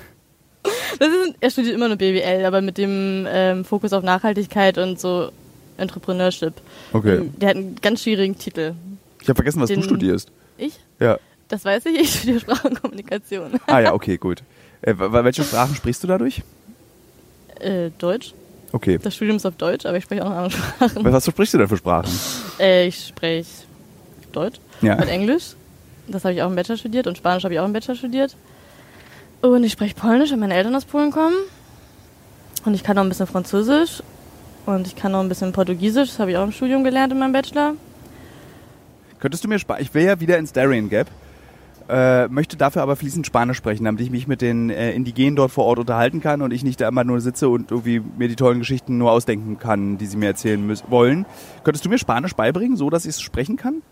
[0.99, 4.99] Das ist, er studiert immer nur BWL, aber mit dem ähm, Fokus auf Nachhaltigkeit und
[4.99, 5.31] so
[5.77, 6.55] Entrepreneurship.
[6.95, 7.29] Okay.
[7.37, 8.73] Der hat einen ganz schwierigen Titel.
[9.21, 10.33] Ich habe vergessen, was du Den- studierst.
[10.57, 10.81] Ich?
[10.99, 11.19] Ja.
[11.51, 13.53] Das weiß ich, ich studiere Sprache und Kommunikation.
[13.67, 14.43] Ah ja, okay, gut.
[14.83, 16.43] Äh, welche Sprachen sprichst du dadurch?
[17.59, 18.33] Äh, Deutsch.
[18.73, 18.99] Okay.
[19.03, 21.05] Das Studium ist auf Deutsch, aber ich spreche auch noch andere Sprachen.
[21.05, 22.11] Was, was sprichst du denn für Sprachen?
[22.59, 23.49] Äh, ich spreche
[24.33, 24.95] Deutsch Ja.
[24.95, 25.55] und Englisch.
[26.07, 28.37] Das habe ich auch im Bachelor studiert und Spanisch habe ich auch im Bachelor studiert.
[29.43, 31.37] Und ich spreche Polnisch, weil meine Eltern aus Polen kommen.
[32.65, 34.03] Und ich kann noch ein bisschen Französisch.
[34.67, 36.11] Und ich kann noch ein bisschen Portugiesisch.
[36.11, 37.75] Das habe ich auch im Studium gelernt in meinem Bachelor.
[39.19, 41.09] Könntest du mir Spa Ich will ja wieder ins Darien Gap.
[41.91, 45.51] Äh, möchte dafür aber fließend Spanisch sprechen, damit ich mich mit den äh, Indigenen dort
[45.51, 48.37] vor Ort unterhalten kann und ich nicht da immer nur sitze und irgendwie mir die
[48.37, 51.27] tollen Geschichten nur ausdenken kann, die sie mir erzählen müssen, wollen.
[51.65, 53.83] Könntest du mir Spanisch beibringen, so dass ich es sprechen kann?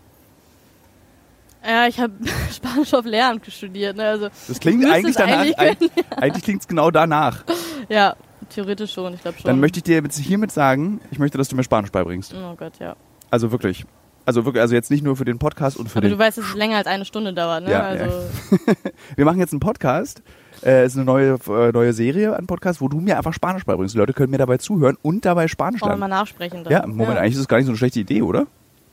[1.65, 2.13] Ja, ich habe
[2.53, 3.97] Spanisch auf Lehramt studiert.
[3.97, 4.05] Ne?
[4.05, 5.39] Also, Das klingt eigentlich danach.
[5.39, 7.43] eigentlich Eigentlich, eigentlich klingt es genau danach.
[7.89, 8.15] ja,
[8.49, 9.49] theoretisch schon, ich glaube schon.
[9.49, 12.33] Dann möchte ich dir jetzt hiermit sagen, ich möchte, dass du mir Spanisch beibringst.
[12.33, 12.95] Oh Gott, ja.
[13.29, 13.85] Also wirklich.
[14.29, 16.11] Also wirklich, also jetzt nicht nur für den Podcast und für Aber den.
[16.11, 17.71] du weißt, dass es länger als eine Stunde dauert, ne?
[17.71, 18.05] Ja, also,
[19.15, 20.21] Wir machen jetzt einen Podcast.
[20.63, 23.95] Äh, ist eine neue, äh, neue Serie an Podcast, wo du mir einfach Spanisch beibringst.
[23.95, 26.21] Die Leute können mir dabei zuhören und dabei Spanisch wollen wir mal lernen.
[26.21, 26.63] nachsprechen.
[26.63, 26.71] Dann.
[26.71, 28.45] Ja, Moment, eigentlich ist es gar nicht so eine schlechte Idee, oder?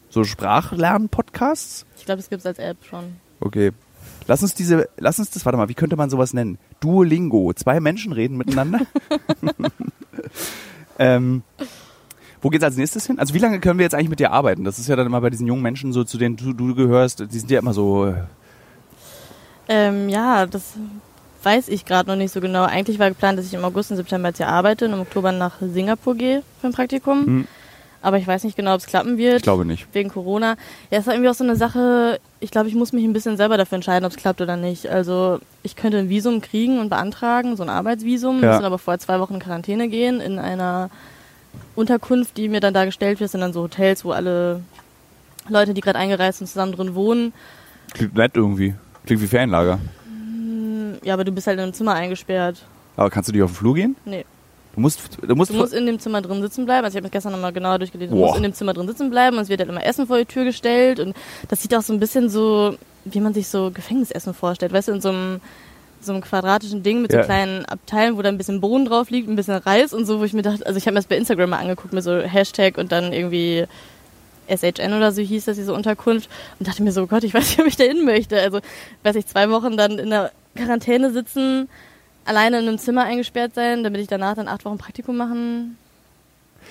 [0.08, 1.84] So Sprachlernen-Podcasts?
[1.98, 3.16] Ich glaube, es gibt es als App schon.
[3.40, 3.72] Okay.
[4.26, 6.56] Lass uns diese, lass uns das, warte mal, wie könnte man sowas nennen?
[6.80, 7.52] Duolingo.
[7.52, 8.80] Zwei Menschen reden miteinander.
[10.98, 11.42] ähm,
[12.46, 13.18] wo geht's als nächstes hin?
[13.18, 14.62] Also wie lange können wir jetzt eigentlich mit dir arbeiten?
[14.62, 17.18] Das ist ja dann immer bei diesen jungen Menschen so, zu denen du, du gehörst,
[17.32, 18.14] die sind ja immer so, äh,
[19.68, 20.74] Ähm, ja, das
[21.42, 22.62] weiß ich gerade noch nicht so genau.
[22.62, 25.32] Eigentlich war geplant, dass ich im August und September jetzt hier arbeite und im Oktober
[25.32, 27.26] nach Singapur gehe für ein Praktikum.
[27.26, 27.48] Hm.
[28.00, 29.38] Aber ich weiß nicht genau, ob es klappen wird.
[29.38, 29.88] ich glaube nicht.
[29.92, 30.54] Wegen Corona.
[30.92, 33.36] Ja, es war irgendwie auch so eine Sache, ich glaube, ich muss mich ein bisschen
[33.36, 34.86] selber dafür entscheiden, ob es klappt oder nicht.
[34.86, 38.52] Also ich könnte ein Visum kriegen und beantragen, so ein Arbeitsvisum, Ja.
[38.52, 40.90] müssen aber vorher zwei Wochen in Quarantäne gehen in einer
[41.76, 44.62] Unterkunft, die mir dann da gestellt wird, sind dann so Hotels, wo alle
[45.48, 47.32] Leute, die gerade eingereist sind, zusammen drin wohnen.
[47.92, 48.74] Klingt nett irgendwie.
[49.04, 49.78] Klingt wie Ferienlager.
[51.04, 52.64] Ja, aber du bist halt in einem Zimmer eingesperrt.
[52.96, 53.96] Aber kannst du nicht auf den Flur gehen?
[54.04, 54.24] Nee.
[54.74, 56.84] Du musst, du musst, Du musst in dem Zimmer drin sitzen bleiben.
[56.84, 58.14] Also ich habe das gestern nochmal genauer durchgelesen.
[58.14, 58.26] Du Boah.
[58.28, 60.26] musst in dem Zimmer drin sitzen bleiben und es wird halt immer Essen vor die
[60.26, 61.00] Tür gestellt.
[61.00, 61.16] Und
[61.48, 64.72] das sieht auch so ein bisschen so, wie man sich so Gefängnisessen vorstellt.
[64.72, 65.40] Weißt du, in so einem,
[66.06, 67.20] so einem quadratischen Ding mit Ja.
[67.22, 70.20] so kleinen Abteilen, wo da ein bisschen Bohnen drauf liegt, ein bisschen Reis und so,
[70.20, 72.18] wo ich mir dachte, also ich habe mir das bei Instagram mal angeguckt mit so
[72.20, 73.66] Hashtag und dann irgendwie
[74.48, 76.30] SHN oder so hieß das, diese Unterkunft.
[76.58, 78.40] Und dachte mir so, oh Gott, ich weiß nicht, ob ich da hin möchte.
[78.40, 78.60] Also,
[79.02, 81.68] weiß ich, zwei Wochen dann in der Quarantäne sitzen,
[82.24, 85.76] alleine in einem Zimmer eingesperrt sein, damit ich danach dann acht Wochen Praktikum machen.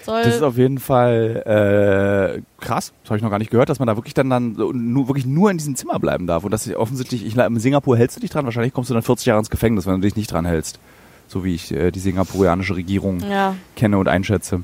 [0.05, 0.23] Soll.
[0.23, 2.93] Das ist auf jeden Fall äh, krass.
[3.03, 5.25] Das habe ich noch gar nicht gehört, dass man da wirklich dann, dann nur, wirklich
[5.25, 6.43] nur in diesem Zimmer bleiben darf.
[6.43, 9.03] Und dass ich offensichtlich, ich, in Singapur hältst du dich dran, wahrscheinlich kommst du dann
[9.03, 10.79] 40 Jahre ins Gefängnis, wenn du dich nicht dran hältst.
[11.27, 13.55] So wie ich äh, die singapurianische Regierung ja.
[13.75, 14.61] kenne und einschätze.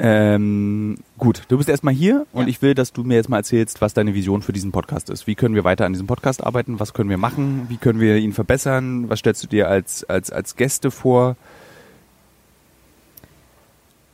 [0.00, 2.48] Ähm, gut, du bist erstmal hier und Ja.
[2.48, 5.26] ich will, dass du mir jetzt mal erzählst, was deine Vision für diesen Podcast ist.
[5.26, 6.78] Wie können wir weiter an diesem Podcast arbeiten?
[6.78, 7.66] Was können wir machen?
[7.68, 9.10] Wie können wir ihn verbessern?
[9.10, 11.36] Was stellst du dir als, als, als Gäste vor?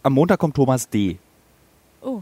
[0.04, 1.16] Am Montag kommt Thomas D.
[2.00, 2.20] Oh,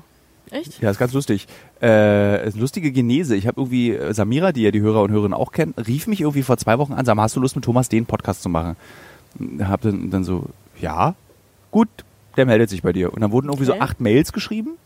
[0.50, 0.80] echt?
[0.80, 1.46] Ja, ist ganz lustig.
[1.82, 3.36] Äh, ist eine lustige Genese.
[3.36, 6.20] Ich habe irgendwie, äh, Samira, die ja die Hörer und Hörerinnen auch kennen, rief mich
[6.20, 7.96] irgendwie vor zwei Wochen an, sag mal, hast du Lust mit Thomas D.
[7.98, 8.76] einen Podcast zu machen?
[9.60, 10.44] Hab dann, dann so,
[10.80, 11.14] ja,
[11.70, 11.88] gut,
[12.36, 13.12] der meldet sich bei dir.
[13.12, 13.82] Und dann wurden irgendwie so Okay.
[13.82, 14.78] acht Mails geschrieben.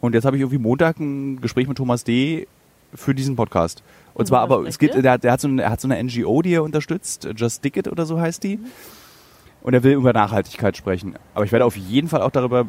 [0.00, 2.46] Und jetzt habe ich irgendwie Montag ein Gespräch mit Thomas D.
[2.94, 3.82] für diesen Podcast.
[4.14, 5.80] Und Und zwar worüber aber, es gibt, der, hat- der hat so eine, er hat
[5.80, 8.58] so eine NGO, die er unterstützt, Just Stick It oder so heißt die.
[9.62, 11.14] Und er will über Nachhaltigkeit sprechen.
[11.34, 12.66] Aber ich werde auf jeden Fall auch darüber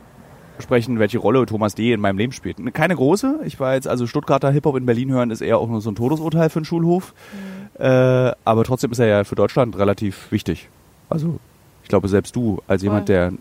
[0.60, 1.94] sprechen, welche Rolle Thomas D.
[1.94, 2.58] in meinem Leben spielt.
[2.74, 3.40] Keine große.
[3.46, 5.96] Ich war jetzt, also Stuttgarter Hip-Hop in Berlin hören ist eher auch nur so ein
[5.96, 7.14] Todesurteil für einen Schulhof.
[7.34, 7.86] Mhm.
[7.86, 10.70] Äh, aber trotzdem ist er ja für Deutschland relativ wichtig.
[11.10, 11.40] Also,
[11.84, 13.16] ich glaube, selbst du, als jemand, Voll.
[13.16, 13.34] der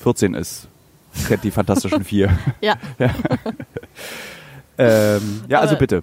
[0.00, 0.68] 14 ist,
[1.26, 2.30] kennt die Fantastischen Vier.
[2.60, 2.76] Ja.
[4.78, 6.02] ähm, ja, also bitte.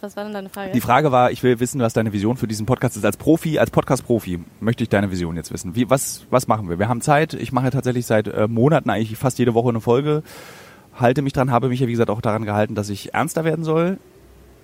[0.00, 0.72] Was, war denn deine Frage?
[0.72, 3.04] Die Frage war, ich will wissen, was deine Vision für diesen Podcast ist.
[3.04, 5.74] Als Profi, als Podcast-Profi möchte ich deine Vision jetzt wissen.
[5.74, 6.78] Wie, was, was machen wir?
[6.78, 7.34] Wir haben Zeit.
[7.34, 10.22] Ich mache tatsächlich seit äh, Monaten eigentlich fast jede Woche eine Folge.
[10.94, 13.64] Halte mich dran, habe mich ja wie gesagt auch daran gehalten, dass ich ernster werden
[13.64, 13.98] soll.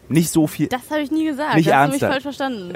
[0.09, 0.69] Nicht so viel.
[0.69, 1.57] das habe ich nie gesagt.
[1.57, 2.09] Nicht das hast du mich ernster.
[2.09, 2.73] falsch verstanden.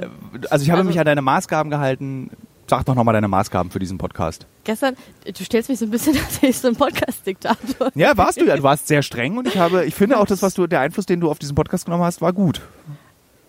[0.51, 2.31] Also ich habe also- mich an deine Maßgaben gehalten.
[2.69, 4.47] Sag doch nochmal deine Maßgaben für diesen Podcast.
[4.65, 7.91] Gestern, du stellst mich so ein bisschen, als wäre ich so ein Podcast-Diktator.
[7.95, 8.57] Ja, warst du ja.
[8.57, 11.07] Du warst sehr streng und ich habe, ich finde auch das, was du, der Einfluss,
[11.07, 12.61] den du auf diesen Podcast genommen hast, war gut.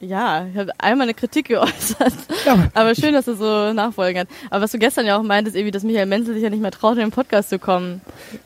[0.01, 2.13] Ja, ich habe einmal eine Kritik geäußert.
[2.45, 4.33] Ja, Aber schön, dass du so nachfolgen kannst.
[4.49, 6.71] Aber was du gestern ja auch meintest, irgendwie, dass Michael Menzel sich ja nicht mehr
[6.71, 7.99] traut, in den Podcast zu kommen.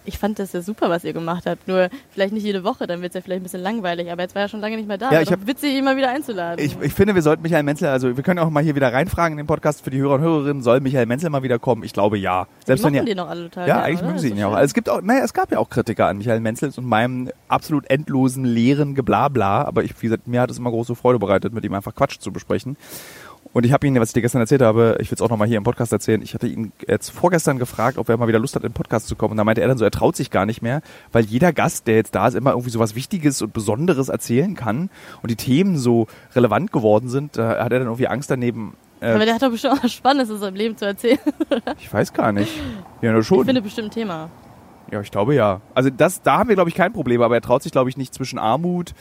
[0.04, 1.68] Ich fand das ja super, was ihr gemacht habt.
[1.68, 4.12] Nur vielleicht nicht jede Woche, dann wird es ja vielleicht ein bisschen langweilig.
[4.12, 5.12] Aber jetzt war er schon lange nicht mehr da.
[5.12, 6.64] Ja, ich hab- witzig, ihn mal wieder einzuladen.
[6.64, 9.34] Ich, ich finde, wir sollten Michael Menzel, also wir können auch mal hier wieder reinfragen
[9.38, 11.84] in den Podcast für die Hörer und Hörerinnen, soll Michael Menzel mal wieder kommen?
[11.84, 12.48] Ich glaube ja.
[12.66, 13.68] Selbst die wenn ihr, den doch alle total.
[13.68, 14.08] ja, gern, eigentlich oder?
[14.08, 14.54] mögen sie ihn ja auch.
[14.54, 17.30] Also es gibt auch, naja, es gab ja auch Kritiker an Michael Menzels und meinem
[17.48, 21.43] absolut endlosen, leeren Geblabla, aber ich, wie gesagt, mir hat es immer große Freude bereitet,
[21.52, 22.78] mit ihm einfach Quatsch zu besprechen.
[23.52, 25.48] Und ich habe ihn, was ich dir gestern erzählt habe, ich will es auch nochmal
[25.48, 28.56] hier im Podcast erzählen, ich hatte ihn jetzt vorgestern gefragt, ob er mal wieder Lust
[28.56, 29.32] hat, in den Podcast zu kommen.
[29.32, 31.86] Und da meinte er dann so, er traut sich gar nicht mehr, weil jeder Gast,
[31.86, 34.90] der jetzt da ist, immer irgendwie so was Wichtiges und Besonderes erzählen kann
[35.22, 38.74] und die Themen so relevant geworden sind, da hat er dann irgendwie Angst daneben.
[39.02, 41.20] Äh, Aber der hat doch bestimmt auch was Spannendes in seinem Leben zu erzählen.
[41.80, 42.52] ich weiß gar nicht.
[43.02, 43.40] Ja, nur schon.
[43.40, 44.30] Ich finde bestimmt ein Thema.
[44.94, 45.60] Ja, ich glaube ja.
[45.74, 47.98] Also das, da haben wir, glaube ich, kein Problem, aber er traut sich, glaube ich,
[47.98, 48.92] nicht zwischen Armut,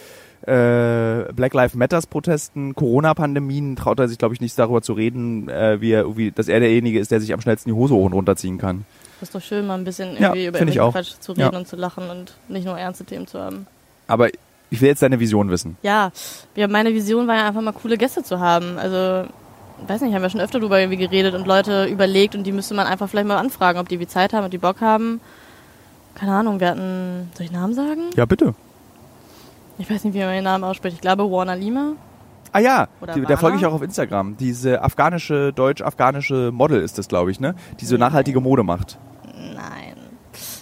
[0.46, 5.50] äh, Black Lives Matters Protesten, Corona-Pandemien, traut er sich, glaube ich, nicht darüber zu reden,
[5.50, 8.06] äh, wie er, wie, dass er derjenige ist, der sich am schnellsten die Hose hoch
[8.06, 8.86] und runterziehen kann.
[9.20, 10.92] Das ist doch schön, mal ein bisschen Ja, irgendwie über ich irgendwelchen auch.
[10.92, 11.46] Quatsch zu Ja.
[11.48, 13.66] reden und zu lachen und nicht nur ernste Themen zu haben.
[14.08, 14.28] Aber
[14.70, 15.76] ich will jetzt deine Vision wissen.
[15.82, 16.10] Ja,
[16.56, 18.78] ja, meine Vision war ja einfach mal coole Gäste zu haben.
[18.78, 19.28] Also,
[19.86, 22.86] weiß nicht, haben wir schon öfter irgendwie geredet und Leute überlegt und die müsste man
[22.86, 25.20] einfach vielleicht mal anfragen, ob die wie Zeit haben, ob die Bock haben.
[26.22, 28.02] Keine Ahnung, wir hatten, soll ich Namen sagen?
[28.14, 28.54] Ja, bitte.
[29.78, 30.94] Ich weiß nicht, wie man den Namen ausspricht.
[30.94, 31.94] Ich glaube Warner Lima.
[32.52, 34.36] Ah ja, Oder die, der folge ich auch auf Instagram.
[34.36, 37.56] Diese afghanische, deutsch-afghanische Model ist das, glaube ich, ne?
[37.80, 38.98] Die so nachhaltige Mode macht.
[39.34, 39.96] Nein.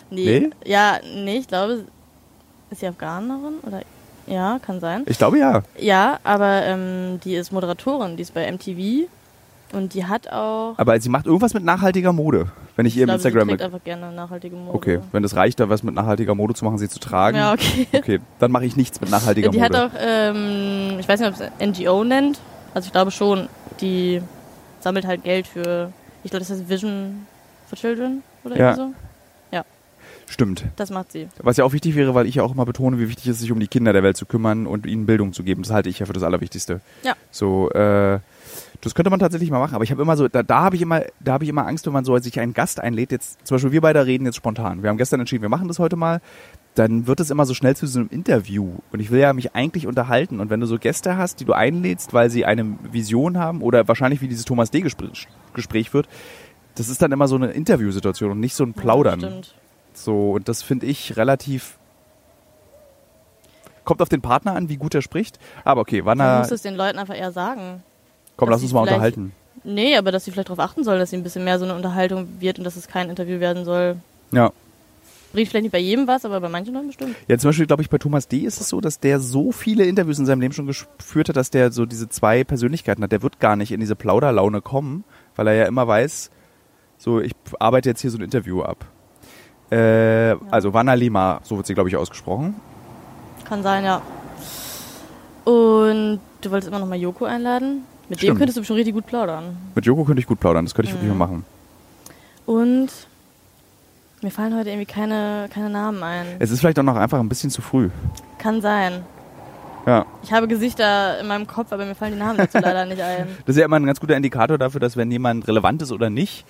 [0.09, 0.41] Nee.
[0.41, 0.51] Nee?
[0.65, 1.85] Ja, nee, ich glaube,
[2.71, 3.59] ist sie Afghanerin?
[3.63, 3.83] Oder?
[4.27, 5.03] Ja, kann sein.
[5.05, 5.61] Ich glaube ja.
[5.79, 9.11] Ja, aber ähm, die ist Moderatorin, die ist bei MTV
[9.73, 10.75] und die hat auch.
[10.77, 13.57] Aber sie macht irgendwas mit nachhaltiger Mode, wenn ich ihr ich im glaube, Instagram sie
[13.57, 14.75] trägt einfach gerne nachhaltige Mode.
[14.77, 17.37] Okay, wenn das reicht, da was mit nachhaltiger Mode zu machen, sie zu tragen.
[17.37, 17.87] Ja, okay.
[17.97, 19.79] Okay, dann mache ich nichts mit nachhaltiger Die Mode.
[19.79, 22.39] hat auch, ähm, ich weiß nicht, ob es NGO nennt.
[22.75, 23.49] Also ich glaube schon,
[23.81, 24.21] die
[24.81, 25.93] sammelt halt Geld für,
[26.25, 27.27] ich glaube, das heißt Vision
[27.69, 28.75] for Children oder Ja.
[28.75, 28.93] so.
[30.31, 30.65] Stimmt.
[30.77, 31.27] Das macht sie.
[31.43, 33.41] Was ja auch wichtig wäre, weil ich ja auch immer betone, wie wichtig es ist,
[33.41, 35.63] sich um die Kinder der Welt zu kümmern und ihnen Bildung zu geben.
[35.63, 36.81] Das halte ich ja für das Allerwichtigste.
[37.03, 37.15] Ja.
[37.33, 38.21] So, äh,
[38.81, 40.83] das könnte man tatsächlich mal machen, aber ich habe immer so, da, da habe ich
[40.83, 43.11] immer, da habe ich immer Angst, wenn man so sich einen Gast einlädt.
[43.11, 44.85] Jetzt zum Beispiel wir beide reden jetzt spontan.
[44.85, 46.21] Wir haben gestern entschieden, wir machen das heute mal.
[46.77, 48.75] Dann wird es immer so schnell zu so einem Interview.
[48.93, 50.39] Und ich will ja mich eigentlich unterhalten.
[50.39, 53.89] Und wenn du so Gäste hast, die du einlädst, weil sie eine Vision haben oder
[53.89, 54.81] wahrscheinlich wie dieses Thomas D.
[54.81, 56.09] Gespräch, Gespräch wird,
[56.77, 59.21] das ist dann immer so eine Interviewsituation und nicht so ein Plaudern.
[59.21, 59.60] Ja, stimmt.
[60.01, 61.79] So, und das finde ich relativ.
[63.85, 65.39] Kommt auf den Partner an, wie gut er spricht.
[65.65, 66.41] Aber okay, wann er.
[66.41, 67.83] muss es den Leuten einfach eher sagen.
[68.37, 69.33] Komm, lass uns mal unterhalten.
[69.65, 71.75] Nee, aber dass sie vielleicht darauf achten sollen, dass sie ein bisschen mehr so eine
[71.75, 73.97] Unterhaltung wird und dass es kein Interview werden soll.
[74.33, 74.53] Ja.
[75.33, 77.15] Bringt vielleicht nicht bei jedem was, aber bei manchen Leuten bestimmt.
[77.29, 78.39] Ja, zum Beispiel, glaube ich, bei Thomas D.
[78.39, 81.51] ist es so, dass der so viele Interviews in seinem Leben schon geführt hat, dass
[81.51, 83.13] der so diese zwei Persönlichkeiten hat.
[83.13, 85.05] Der wird gar nicht in diese Plauderlaune kommen,
[85.37, 86.31] weil er ja immer weiß,
[87.01, 88.85] So, ich arbeite jetzt hier so ein Interview ab.
[89.71, 92.55] Äh, Also Wanna Lima, so wird sie, glaube ich, ausgesprochen.
[93.45, 94.03] Kann sein, ja.
[95.45, 97.85] Und du wolltest immer noch mal Joko einladen?
[98.09, 98.37] Mit Stimmt.
[98.37, 99.57] dem könntest du schon richtig gut plaudern.
[99.75, 101.19] Mit Joko könnte ich gut plaudern, das könnte ich wirklich Mhm.
[101.19, 101.45] mal machen.
[102.47, 102.89] Und
[104.23, 106.27] mir fallen heute irgendwie keine, keine Namen ein.
[106.41, 107.91] Es ist vielleicht auch noch einfach ein bisschen zu früh.
[108.39, 109.05] Kann sein.
[109.87, 110.05] Ja.
[110.23, 113.29] Ich habe Gesichter in meinem Kopf, aber mir fallen die Namen dazu leider nicht ein.
[113.47, 116.11] Das ist ja immer ein ganz guter Indikator dafür, dass wenn jemand relevant ist oder
[116.11, 116.45] nicht,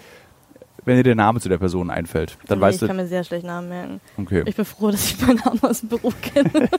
[0.84, 2.86] wenn dir der Name zu der Person einfällt, dann Nee, weißt ich du.
[2.86, 4.00] kann mir sehr schlecht Namen merken.
[4.18, 4.42] Okay.
[4.46, 6.68] Ich bin froh, dass ich meinen Namen aus dem Beruf kenne.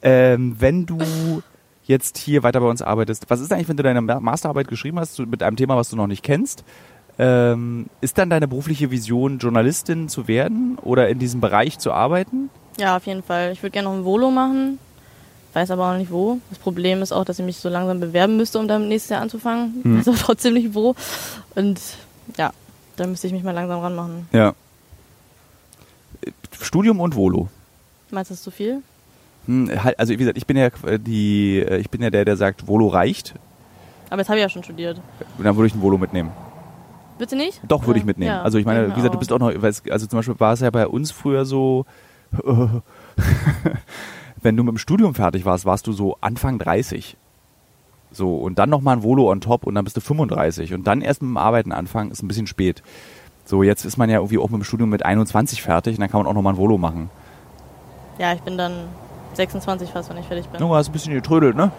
[0.00, 0.98] Ähm, wenn du
[1.84, 4.98] jetzt hier weiter bei uns arbeitest, was ist eigentlich, wenn du deine Ma- Masterarbeit geschrieben
[4.98, 6.64] hast mit einem Thema, was du noch nicht kennst?
[7.18, 12.50] Ähm, ist dann deine berufliche Vision, Journalistin zu werden oder in diesem Bereich zu arbeiten?
[12.78, 13.52] ja, auf jeden Fall.
[13.52, 14.78] Ich würde gerne noch ein Volo machen.
[15.52, 16.38] Weiß aber auch nicht wo.
[16.48, 19.20] Das Problem ist auch, dass ich mich so langsam bewerben müsste, um dann nächstes Jahr
[19.20, 19.74] anzufangen.
[19.82, 19.98] Hm.
[19.98, 20.94] Weiß aber trotzdem nicht wo.
[21.54, 21.78] Und
[22.38, 22.50] ja,
[22.96, 24.28] da müsste ich mich mal langsam ranmachen.
[24.32, 24.54] Ja.
[26.60, 27.48] Studium und Volo.
[28.10, 28.82] Meinst du das zu viel?
[29.46, 32.24] Hm, halt, also wie gesagt, ich bin ja äh, die, äh, ich bin ja der,
[32.24, 33.34] der sagt, Volo reicht.
[34.10, 35.00] Aber jetzt habe ich ja schon studiert.
[35.38, 36.30] Und dann würde ich ein Volo mitnehmen.
[37.18, 37.60] Bitte nicht?
[37.66, 38.30] Doch, würde ich mitnehmen.
[38.30, 40.60] Ja, also ich meine, wie gesagt, du bist auch noch, also zum Beispiel war es
[40.60, 41.86] ja bei uns früher so,
[44.42, 47.16] wenn du mit dem Studium fertig warst, warst du so Anfang 30.
[48.12, 50.74] So, und dann nochmal ein Volo on top und dann bist du 35.
[50.74, 52.82] Und dann erst mit dem Arbeiten anfangen, ist ein bisschen spät.
[53.44, 56.10] So, jetzt ist man ja irgendwie auch mit dem Studium mit 21 fertig und dann
[56.10, 57.10] kann man auch nochmal ein Volo machen.
[58.18, 58.72] Ja, ich bin dann
[59.34, 60.60] 26 fast, wenn ich fertig bin.
[60.60, 61.72] Du hast ein bisschen getrödelt, ne?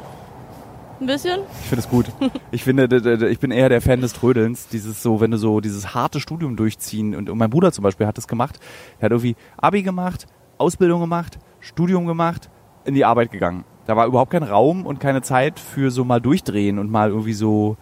[0.99, 1.41] Ein bisschen?
[1.61, 2.05] Ich finde es gut.
[2.51, 4.67] Ich finde, ich bin eher der Fan des Trödelns.
[4.67, 8.07] Dieses so, wenn du so dieses harte Studium durchziehen und, und mein Bruder zum Beispiel
[8.07, 8.59] hat das gemacht.
[8.99, 12.49] Der hat irgendwie Abi gemacht, Ausbildung gemacht, Studium gemacht,
[12.85, 13.65] in die Arbeit gegangen.
[13.85, 17.33] Da war überhaupt kein Raum und keine Zeit für so mal durchdrehen und mal irgendwie
[17.33, 17.75] so.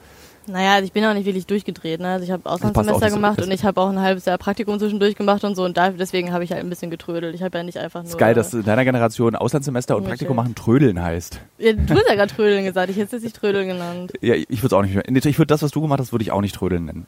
[0.48, 2.00] Naja, also ich bin auch nicht wirklich durchgedreht.
[2.00, 2.08] Ne?
[2.10, 5.16] Also ich habe Auslandssemester so- gemacht und ich habe auch ein halbes Jahr Praktikum zwischendurch
[5.16, 5.64] gemacht und so.
[5.64, 7.36] Und da, deswegen habe ich halt ein bisschen getrödelt.
[7.36, 8.10] Ich habe ja nicht einfach nur...
[8.10, 11.40] ist geil, dass in deiner Generation Auslandssemester und Praktikum machen Trödeln heißt.
[11.60, 12.90] Ja, du hast ja gerade Trödeln gesagt.
[12.90, 14.14] Ich hätte es nicht Trödeln genannt.
[14.22, 15.26] Ja, ich würde es auch nicht.
[15.26, 17.06] Ich würde das, was du gemacht hast, würde ich auch nicht Trödeln nennen.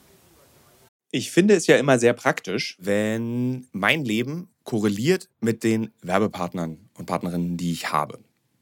[1.10, 7.06] Ich finde es ja immer sehr praktisch, wenn mein Leben korreliert mit den Werbepartnern und
[7.06, 8.18] Partnerinnen, die ich habe.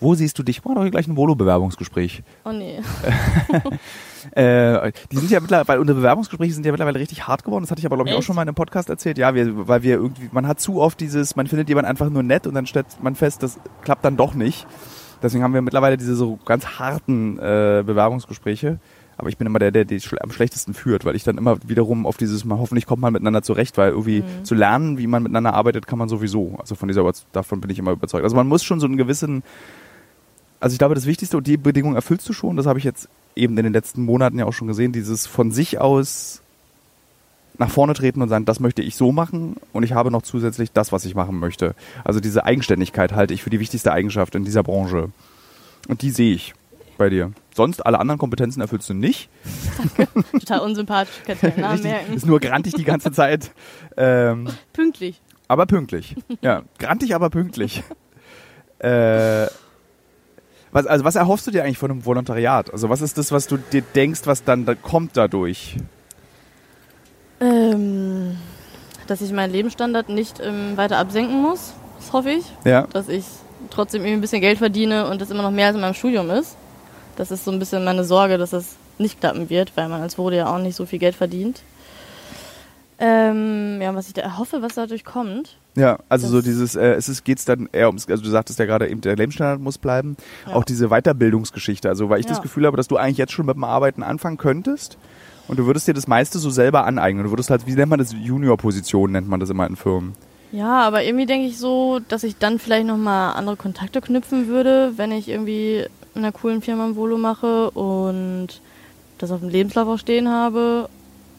[0.00, 0.64] Wo siehst du dich?
[0.64, 2.22] Mach doch hier gleich ein Volo-Bewerbungsgespräch.
[2.44, 2.80] Oh nee.
[4.32, 7.62] Äh, die sind ja mittlerweile, weil unsere Bewerbungsgespräche sind ja mittlerweile richtig hart geworden.
[7.62, 9.18] Das hatte ich aber, glaube ich, auch schon mal in einem Podcast erzählt.
[9.18, 12.22] Ja, wir, weil wir irgendwie, man hat zu oft dieses, man findet jemanden einfach nur
[12.22, 14.66] nett und dann stellt man fest, das klappt dann doch nicht.
[15.22, 18.78] Deswegen haben wir mittlerweile diese so ganz harten äh, Bewerbungsgespräche.
[19.16, 22.06] Aber ich bin immer der, der die am schlechtesten führt, weil ich dann immer wiederum
[22.06, 24.44] auf dieses, man hoffentlich kommt man miteinander zurecht, weil irgendwie Mhm.
[24.44, 26.56] zu lernen, wie man miteinander arbeitet, kann man sowieso.
[26.58, 28.24] Also von dieser, davon bin ich immer überzeugt.
[28.24, 29.42] Also man muss schon so einen gewissen,
[30.60, 33.08] also ich glaube, das Wichtigste und die Bedingung erfüllst du schon, das habe ich jetzt
[33.36, 36.40] eben in den letzten Monaten ja auch schon gesehen, dieses von sich aus
[37.56, 40.72] nach vorne treten und sagen, das möchte ich so machen und ich habe noch zusätzlich
[40.72, 41.76] das, was ich machen möchte.
[42.02, 45.10] Also diese Eigenständigkeit halte ich für die wichtigste Eigenschaft in dieser Branche.
[45.86, 46.54] Und die sehe ich
[46.98, 47.32] bei dir.
[47.54, 49.30] Sonst alle anderen Kompetenzen erfüllst du nicht.
[50.32, 51.14] Total unsympathisch.
[51.24, 52.12] Kannst du deinen Namen merken.
[52.14, 53.52] ist nur grantig die ganze Zeit.
[53.96, 55.22] Ähm, Pünktlich.
[55.46, 56.16] aber pünktlich.
[56.42, 57.82] Ja, grantig, aber pünktlich.
[58.80, 59.46] Äh,
[60.72, 62.70] was, also was erhoffst du dir eigentlich von einem Volontariat?
[62.70, 65.76] Also was ist das, was du dir denkst, was dann da kommt dadurch?
[67.40, 68.36] Ähm,
[69.06, 71.72] dass ich meinen Lebensstandard nicht ähm, weiter absenken muss.
[71.98, 72.44] Das hoffe ich.
[72.64, 72.86] Ja.
[72.88, 73.24] Dass ich
[73.70, 76.28] trotzdem irgendwie ein bisschen Geld verdiene und das immer noch mehr als in meinem Studium
[76.28, 76.56] ist.
[77.16, 80.18] Das ist so ein bisschen meine Sorge, dass das nicht klappen wird, weil man als
[80.18, 81.62] Volo ja auch nicht so viel Geld verdient.
[82.98, 85.56] Ähm, ja, was ich da erhoffe, was dadurch kommt.
[85.74, 88.58] Ja, also Das- so dieses, äh, es ist, geht's dann eher ums, also du sagtest
[88.60, 90.16] ja gerade eben, der Lebensstandard muss bleiben.
[90.46, 90.54] Ja.
[90.54, 92.42] Auch diese Weiterbildungsgeschichte, also weil ich das Ja.
[92.44, 94.96] Gefühl habe, dass du eigentlich jetzt schon mit dem Arbeiten anfangen könntest
[95.48, 97.24] und du würdest dir das meiste so selber aneignen.
[97.24, 100.14] Du würdest halt, wie nennt man das, Junior-Position nennt man das immer in Firmen.
[100.52, 104.92] Ja, aber irgendwie denke ich so, dass ich dann vielleicht nochmal andere Kontakte knüpfen würde,
[104.96, 108.48] wenn ich irgendwie in einer coolen Firma ein Volo mache und
[109.18, 110.88] das auf dem Lebenslauf auch stehen habe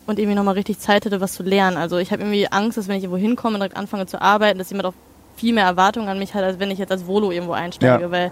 [0.07, 1.77] und irgendwie nochmal richtig Zeit hätte, was zu lernen.
[1.77, 4.59] Also ich habe irgendwie Angst, dass wenn ich irgendwo hinkomme und direkt anfange zu arbeiten,
[4.59, 4.93] dass jemand auch
[5.35, 8.11] viel mehr Erwartungen an mich hat, als wenn ich jetzt als Volo irgendwo einsteige, Ja.
[8.11, 8.31] weil,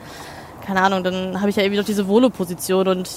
[0.65, 3.09] keine Ahnung, dann habe ich ja irgendwie doch diese Volo-Position und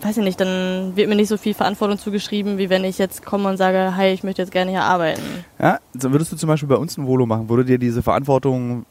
[0.00, 3.26] weiß ich nicht, dann wird mir nicht so viel Verantwortung zugeschrieben, wie wenn ich jetzt
[3.26, 5.20] komme und sage, hi, ich möchte jetzt gerne hier arbeiten.
[5.58, 8.86] Ja, so würdest du zum Beispiel bei uns ein Volo machen, würde dir diese Verantwortung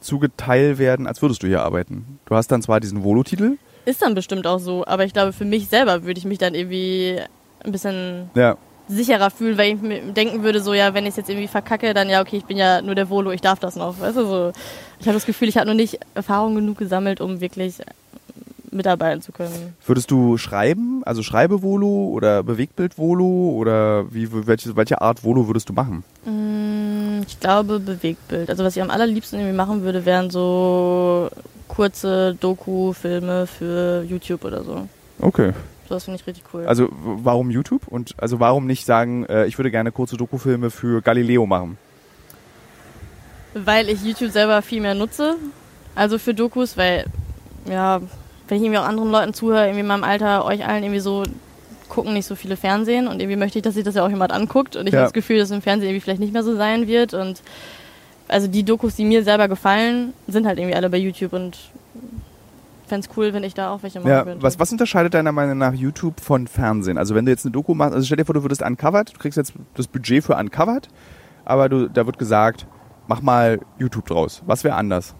[0.00, 2.18] zugeteilt werden, als würdest du hier arbeiten.
[2.26, 5.44] Du hast dann zwar diesen Volo-Titel, Ist dann bestimmt auch so, aber ich glaube, für
[5.44, 7.20] mich selber würde ich mich dann irgendwie
[7.64, 8.56] ein bisschen ja,
[8.88, 11.92] sicherer fühlen, weil ich mir denken würde, so, ja, wenn ich es jetzt irgendwie verkacke,
[11.94, 13.98] dann ja, okay, ich bin ja nur der Volo, ich darf das noch.
[14.00, 14.52] Weißt du, so.
[15.00, 17.74] Ich habe das Gefühl, ich habe noch nicht Erfahrung genug gesammelt, um wirklich
[18.76, 19.74] mitarbeiten zu können.
[19.86, 25.72] Würdest du schreiben, also Schreibe-Volo oder Bewegtbild-Volo oder wie, welche, welche Art Volo würdest du
[25.72, 26.04] machen?
[26.24, 28.48] Mm, Ich glaube, Bewegtbild.
[28.50, 31.28] Also, was ich am allerliebsten irgendwie machen würde, wären so
[31.68, 34.88] kurze Doku-Filme für YouTube oder so.
[35.20, 35.52] Okay.
[35.88, 36.66] Das finde ich richtig cool.
[36.66, 37.86] Also warum YouTube?
[37.86, 41.78] Und also warum nicht sagen, äh, ich würde gerne kurze Dokufilme für Galileo machen?
[43.54, 45.36] Weil ich YouTube selber viel mehr nutze,
[45.94, 47.06] also für Dokus, weil,
[47.70, 48.00] ja,
[48.48, 51.24] wenn ich irgendwie auch anderen Leuten zuhöre, irgendwie in meinem Alter, euch allen irgendwie so,
[51.88, 54.32] gucken nicht so viele Fernsehen und irgendwie möchte ich, dass sich das ja auch jemand
[54.32, 55.00] anguckt und ich Ja.
[55.00, 57.42] habe das Gefühl, dass im Fernsehen irgendwie vielleicht nicht mehr so sein wird und
[58.28, 61.56] also die Dokus, die mir selber gefallen, sind halt irgendwie alle bei YouTube und
[62.88, 64.42] fände es cool, wenn ich da auch welche machen Ja, könnte.
[64.42, 66.98] was, was unterscheidet deiner Meinung nach YouTube von Fernsehen?
[66.98, 69.18] Also wenn du jetzt eine Doku machst, also stell dir vor, du würdest Uncovered, du
[69.18, 70.88] kriegst jetzt das Budget für Uncovered,
[71.44, 72.66] aber du, da wird gesagt,
[73.06, 74.42] mach mal YouTube draus.
[74.46, 75.14] Was wäre anders?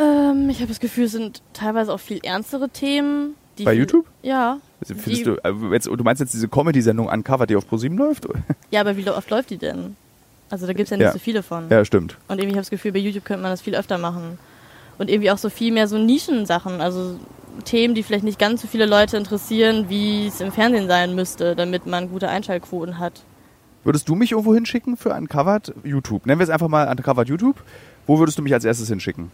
[0.00, 3.34] Ähm, ich habe das Gefühl, es sind teilweise auch viel ernstere Themen.
[3.58, 4.06] Die Bei YouTube?
[4.22, 4.58] Ja.
[4.80, 7.98] Also Findest Die- du, äh, jetzt, du meinst jetzt diese Comedy-Sendung Uncovered, die auf ProSieben
[7.98, 8.26] läuft?
[8.70, 9.96] Ja, aber wie oft läuft die denn?
[10.48, 11.12] Also da gibt es ja nicht Ja.
[11.12, 11.68] so viele von.
[11.68, 12.16] Ja, stimmt.
[12.28, 14.38] Und irgendwie habe ich das Gefühl, bei YouTube könnte man das viel öfter machen.
[14.98, 17.16] Und irgendwie auch so viel mehr so Nischensachen, also
[17.64, 21.54] Themen, die vielleicht nicht ganz so viele Leute interessieren, wie es im Fernsehen sein müsste,
[21.56, 23.22] damit man gute Einschaltquoten hat.
[23.84, 26.26] Würdest du mich irgendwo hinschicken für Uncovered YouTube?
[26.26, 27.56] Nennen wir es einfach mal Uncovered YouTube.
[28.06, 29.30] Wo würdest du mich als erstes hinschicken?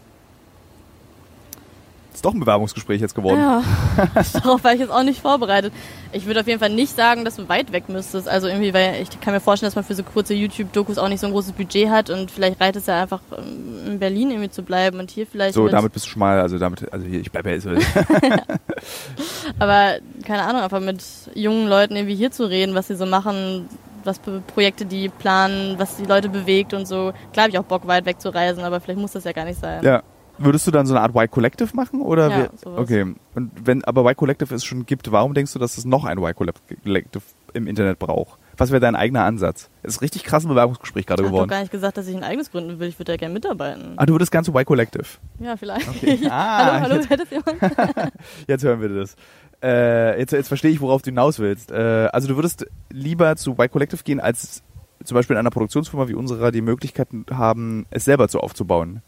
[2.17, 3.39] Ist doch ein Bewerbungsgespräch jetzt geworden.
[3.39, 3.61] Ja,
[4.33, 5.71] darauf war ich jetzt auch nicht vorbereitet.
[6.11, 8.27] Ich würde auf jeden Fall nicht sagen, dass du weit weg müsstest.
[8.27, 11.19] Also irgendwie, weil ich kann mir vorstellen, dass man für so kurze YouTube-Dokus auch nicht
[11.19, 14.49] so ein großes Budget hat und vielleicht reicht es ja einfach, ähm, in Berlin irgendwie
[14.49, 17.05] zu bleiben und hier vielleicht So, mit, damit bist du schon mal, also damit, also
[17.05, 17.69] hier, ich bleibe ja so.
[19.59, 21.03] Aber keine Ahnung, einfach mit
[21.35, 23.69] jungen Leuten irgendwie hier zu reden, was sie so machen,
[24.03, 27.13] was Projekte die planen, was die Leute bewegt und so.
[27.31, 29.45] Klar habe ich auch Bock, weit weg zu reisen, aber vielleicht muss das ja gar
[29.45, 29.83] nicht sein.
[29.83, 30.01] ja.
[30.39, 32.01] Würdest du dann so eine Art Y Collective machen?
[32.01, 32.79] Oder Ja, sowas.
[32.79, 33.15] Okay.
[33.35, 36.17] Und wenn aber Y Collective es schon gibt, warum denkst du, dass es noch ein
[36.17, 37.23] Y Collective
[37.53, 38.39] im Internet braucht?
[38.57, 39.69] Was wäre dein eigener Ansatz?
[39.83, 41.49] Das ist richtig krass ein Bewerbungsgespräch gerade Ich habe geworden.
[41.49, 42.87] gar nicht gesagt, dass ich ein eigenes gründen will.
[42.87, 43.93] Ich würde da gerne mitarbeiten.
[43.97, 45.05] Ah, du würdest ganz Y Collective.
[45.39, 45.87] Ja, vielleicht.
[45.87, 46.19] Okay.
[46.29, 47.57] Ah, hallo, hallo, jetzt- hört das jemand?
[48.47, 49.15] Jetzt hören wir das.
[49.63, 51.71] Äh, jetzt, jetzt verstehe ich, worauf du hinaus willst.
[51.71, 54.61] Äh, also du würdest lieber zu Y Collective gehen, als
[55.03, 59.01] zum Beispiel in einer Produktionsfirma wie unserer die Möglichkeiten haben, es selber zu aufzubauen.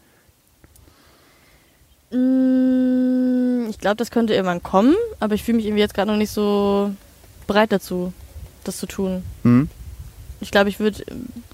[2.10, 6.18] Mm, Ich glaube, das könnte irgendwann kommen, aber ich fühle mich irgendwie jetzt gerade noch
[6.18, 6.90] nicht so
[7.46, 8.12] bereit dazu,
[8.64, 9.22] das zu tun.
[9.42, 9.68] Hm?
[10.40, 11.04] Ich glaube, ich würde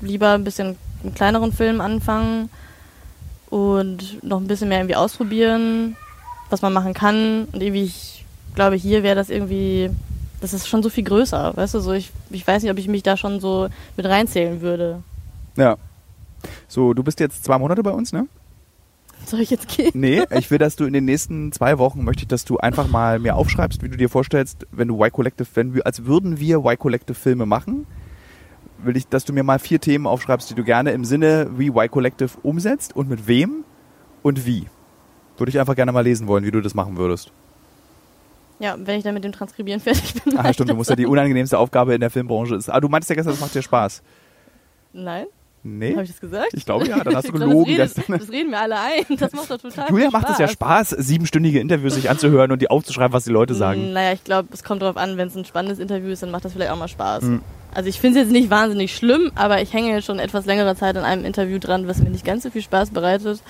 [0.00, 2.48] lieber ein bisschen einen kleineren Film anfangen
[3.50, 5.96] und noch ein bisschen mehr irgendwie ausprobieren,
[6.50, 7.46] was man machen kann.
[7.52, 9.90] Und irgendwie, ich glaube, hier wäre das irgendwie,
[10.40, 12.88] das ist schon so viel größer, weißt du, so ich, ich weiß nicht, ob ich
[12.88, 15.02] mich da schon so mit reinzählen würde.
[15.56, 15.76] Ja.
[16.68, 18.26] So, du bist jetzt zwei Monate bei uns, ne?
[19.26, 19.90] Soll ich jetzt gehen?
[19.94, 22.88] Nee, ich will, dass du in den nächsten zwei Wochen möchte ich, dass du einfach
[22.88, 26.38] mal mir aufschreibst, wie du dir vorstellst, wenn du Y Collective, wenn wir, als würden
[26.38, 27.86] wir Y Collective Filme machen,
[28.78, 31.68] will ich, dass du mir mal vier Themen aufschreibst, die du gerne im Sinne wie
[31.68, 33.64] Y Collective umsetzt und mit wem
[34.22, 34.66] und wie.
[35.38, 37.32] Würde ich einfach gerne mal lesen wollen, wie du das machen würdest.
[38.60, 40.38] Ja, wenn ich dann mit dem Transkribieren fertig bin.
[40.38, 42.68] Ah, stimmt, du musst ja die unangenehmste Aufgabe in der Filmbranche ist.
[42.70, 44.02] Ah, du meintest ja gestern, das macht dir Spaß.
[44.92, 45.26] Nein?
[45.66, 45.92] Nee?
[45.92, 46.48] Habe ich das gesagt?
[46.52, 48.14] Ich glaube ja, dann hast du Ich glaub, gelogen das, gestern.
[48.14, 49.16] redet, das reden wir alle ein.
[49.18, 52.70] Das macht doch total Julia macht es ja Spaß, siebenstündige Interviews sich anzuhören und die
[52.70, 53.90] aufzuschreiben, was die Leute sagen.
[53.90, 56.30] Mm, Naja, ich glaube, es kommt darauf an, wenn es ein spannendes Interview ist, dann
[56.30, 57.24] macht das vielleicht auch mal Spaß.
[57.24, 57.40] Mhm.
[57.74, 60.96] Also ich finde es jetzt nicht wahnsinnig schlimm, aber ich hänge schon etwas längere Zeit
[60.96, 63.42] an einem Interview dran, was mir nicht ganz so viel Spaß bereitet.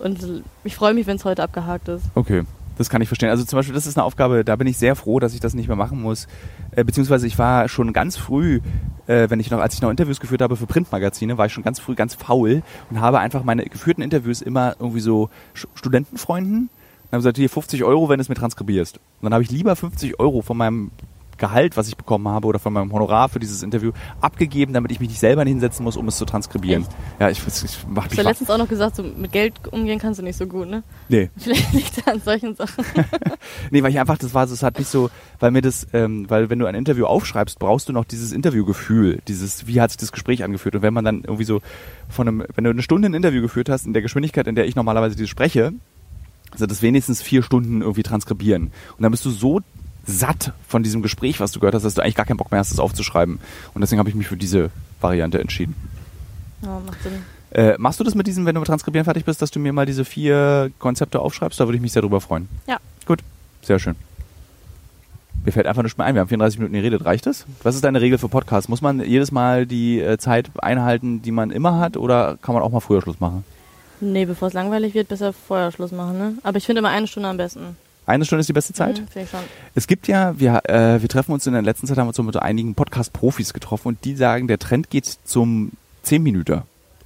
[0.00, 2.04] Und ich freue mich, wenn es heute abgehakt ist.
[2.14, 2.42] Okay,
[2.76, 3.30] das kann ich verstehen.
[3.30, 5.54] Also zum Beispiel, das ist eine Aufgabe, da bin ich sehr froh, dass ich das
[5.54, 6.26] nicht mehr machen muss.
[6.72, 8.60] Äh, beziehungsweise ich war schon ganz früh,
[9.06, 11.64] äh, wenn ich noch, als ich noch Interviews geführt habe für Printmagazine, war ich schon
[11.64, 15.30] ganz früh ganz faul und habe einfach meine geführten Interviews immer irgendwie so
[15.74, 18.96] Studentenfreunden und habe gesagt, hier 50 Euro, wenn du es mir transkribierst.
[18.96, 20.90] Und dann habe ich lieber 50 Euro von meinem
[21.38, 25.00] Gehalt, was ich bekommen habe, oder von meinem Honorar für dieses Interview abgegeben, damit ich
[25.00, 26.82] mich nicht selber hinsetzen muss, um es zu transkribieren.
[26.82, 26.92] Echt?
[27.20, 29.02] Ja, ich, ich, ich mach Du mich hast ja wa- letztens auch noch gesagt, so
[29.02, 30.82] mit Geld umgehen kannst du nicht so gut, ne?
[31.08, 31.30] Nee.
[31.36, 32.84] Vielleicht liegt es an solchen Sachen.
[33.70, 35.10] Nee, weil ich einfach, das war so, es hat nicht so,
[35.40, 39.20] weil mir das, ähm, weil wenn du ein Interview aufschreibst, brauchst du noch dieses Interviewgefühl,
[39.28, 40.74] dieses, wie hat sich das Gespräch angefühlt?
[40.74, 41.60] Und wenn man dann irgendwie so
[42.08, 44.66] von einem, wenn du eine Stunde ein Interview geführt hast, in der Geschwindigkeit, in der
[44.66, 45.72] ich normalerweise dieses spreche,
[46.50, 48.64] also das wenigstens vier Stunden irgendwie transkribieren.
[48.96, 49.60] Und dann bist du so
[50.08, 52.58] satt von diesem Gespräch, was du gehört hast, dass du eigentlich gar keinen Bock mehr
[52.58, 53.38] hast, das aufzuschreiben.
[53.74, 55.76] Und deswegen habe ich mich für diese Variante entschieden.
[56.62, 57.22] Ja, macht Sinn.
[57.50, 59.72] Äh, machst du das mit diesem, wenn du mit Transkribieren fertig bist, dass du mir
[59.72, 61.60] mal diese vier Konzepte aufschreibst?
[61.60, 62.48] Da würde ich mich sehr drüber freuen.
[62.66, 62.78] Ja.
[63.06, 63.20] Gut,
[63.62, 63.96] sehr schön.
[65.44, 66.14] Mir fällt einfach nicht mehr ein.
[66.14, 67.04] Wir haben 34 Minuten geredet.
[67.04, 67.46] Reicht das?
[67.62, 68.68] Was ist deine Regel für Podcasts?
[68.68, 72.62] Muss man jedes Mal die äh, Zeit einhalten, die man immer hat, oder kann man
[72.62, 73.44] auch mal früher Schluss machen?
[74.00, 76.34] Nee, bevor es langweilig wird, besser vorher Schluss machen, ne?
[76.42, 77.76] Aber ich finde immer eine Stunde am besten.
[78.08, 79.02] Eine Stunde ist die beste Zeit?
[79.02, 79.40] Mhm, schon.
[79.74, 82.18] Es gibt ja, wir, äh, wir treffen uns in der letzten Zeit, haben wir uns
[82.18, 85.72] mit einigen Podcast-Profis getroffen und die sagen, der Trend geht zum
[86.04, 86.62] 10 Minuten.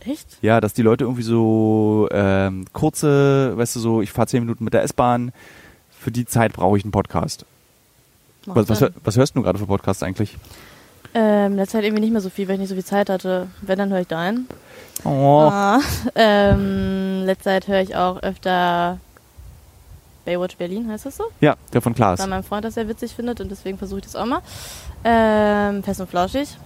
[0.07, 0.39] Echt?
[0.43, 4.63] Ja, dass die Leute irgendwie so ähm, kurze, weißt du, so, ich fahre 10 Minuten
[4.63, 5.33] mit der S-Bahn,
[5.91, 7.47] für die Zeit brauche ich einen Podcast.
[8.47, 10.37] Was, was, was hörst du gerade für Podcasts eigentlich?
[11.15, 13.49] Ähm, letzte Zeit irgendwie nicht mehr so viel, weil ich nicht so viel Zeit hatte.
[13.61, 14.47] Wenn, dann höre ich deinen.
[15.03, 15.49] Oh.
[15.51, 15.81] Ah,
[16.15, 19.01] ähm, letzte Zeit höre ich auch öfter
[20.25, 21.25] Baywatch Berlin, heißt das so?
[21.41, 22.21] Ja, der von Klaas.
[22.21, 24.41] Weil mein Freund das sehr witzig findet und deswegen versuche ich das auch mal.
[25.05, 26.57] Ähm, Fest und Flauschig,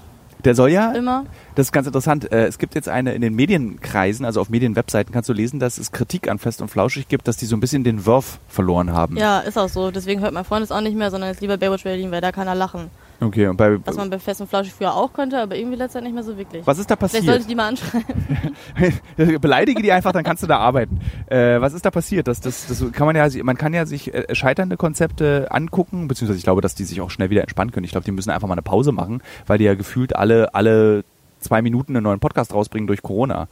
[0.45, 1.25] Der soll ja, immer.
[1.55, 5.13] das ist ganz interessant, äh, es gibt jetzt eine in den Medienkreisen, also auf Medienwebseiten
[5.13, 7.61] kannst du lesen, dass es Kritik an Fest und Flauschig gibt, dass die so ein
[7.61, 9.17] bisschen den Wurf verloren haben.
[9.17, 9.91] Ja, ist auch so.
[9.91, 12.33] Deswegen hört mein Freund es auch nicht mehr, sondern jetzt lieber Baywatch Berlin, weil da
[12.33, 12.91] kann er lachen.
[13.21, 15.95] Okay, und bei, Was man bei Fest und Flauschig früher auch konnte, aber irgendwie letzte
[15.95, 16.67] Zeit nicht mehr so wirklich.
[16.67, 17.51] was ist da Vielleicht sollte ich passiert?
[17.51, 19.41] die mal anschreiben.
[19.41, 21.01] Beleidige die einfach, dann kannst du da arbeiten.
[21.29, 22.29] Äh, was ist da passiert?
[22.29, 26.39] Das, das, das kann man ja, man kann ja sich äh, scheiternde Konzepte angucken, beziehungsweise
[26.39, 27.85] ich glaube, dass die sich auch schnell wieder entspannen können.
[27.85, 31.05] Ich glaube, die müssen einfach mal eine Pause machen, weil die ja gefühlt alle, alle
[31.41, 33.49] zwei Minuten einen neuen Podcast rausbringen durch Corona.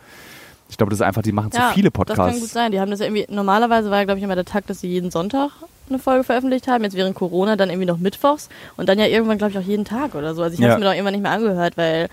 [0.68, 2.52] Ich glaube, das ist einfach, die machen zu viele Das kann gut Podcasts.
[2.52, 2.72] sein.
[2.72, 4.88] Die haben das ja irgendwie, normalerweise war ja, glaube ich, immer der Tag, dass sie
[4.88, 5.50] jeden Sonntag
[5.88, 6.84] eine Folge veröffentlicht haben.
[6.84, 9.84] Jetzt während Corona dann irgendwie noch mittwochs und dann ja irgendwann, glaube ich, auch jeden
[9.84, 10.42] Tag oder so.
[10.42, 10.74] Also ich habe Ja.
[10.74, 12.08] es mir doch irgendwann nicht mehr angehört, weil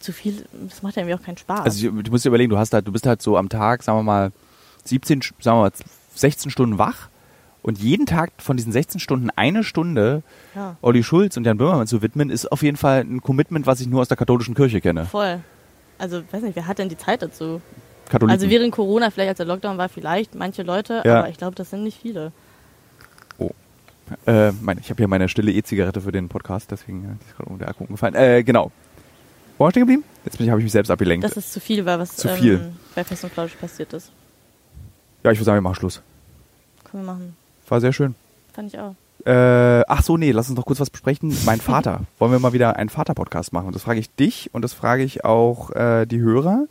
[0.00, 1.60] zu viel, das macht ja irgendwie auch keinen Spaß.
[1.60, 3.82] Also ich- du musst dir überlegen, du hast halt, du bist halt so am Tag,
[3.82, 4.32] sagen wir mal,
[4.84, 5.72] 17, Sch- sagen wir mal,
[6.14, 7.08] 16 Stunden wach
[7.62, 10.22] und jeden Tag von diesen 16 Stunden eine Stunde
[10.54, 13.80] ja, Olli Schulz und Jan Böhmermann zu widmen, ist auf jeden Fall ein Commitment, was
[13.80, 15.06] ich nur aus der katholischen Kirche kenne.
[15.06, 15.40] voll.
[15.96, 17.60] Also, weiß nicht, wer hat denn die Zeit dazu?
[18.10, 18.30] Katholiken.
[18.38, 21.20] Also während Corona, vielleicht als der Lockdown war, vielleicht manche Leute, Ja.
[21.20, 22.32] aber ich glaube, das sind nicht viele.
[24.26, 27.36] Äh, meine, ich habe hier meine stille E-Zigarette für den Podcast, deswegen äh, die ist
[27.36, 28.14] gerade unter der Akku umgefallen.
[28.14, 28.70] Äh, genau.
[29.56, 30.04] Wo war ich stehen geblieben?
[30.24, 31.24] Jetzt habe ich mich selbst abgelenkt.
[31.24, 32.54] Dass es zu viel war, was Zu viel.
[32.54, 34.10] Ähm, bei Fest und Flauschig passiert ist.
[35.22, 36.02] ja, ich würde sagen, wir machen Schluss.
[36.84, 37.36] Können wir machen.
[37.68, 38.14] War sehr schön.
[38.52, 38.94] Fand ich auch.
[39.24, 41.36] Äh, ach so, nee, lass uns noch kurz was besprechen.
[41.46, 42.00] Mein Vater.
[42.18, 43.68] Wollen wir mal wieder einen Vater-Podcast machen?
[43.68, 46.66] Und das frage ich dich und das frage ich auch äh, die Hörer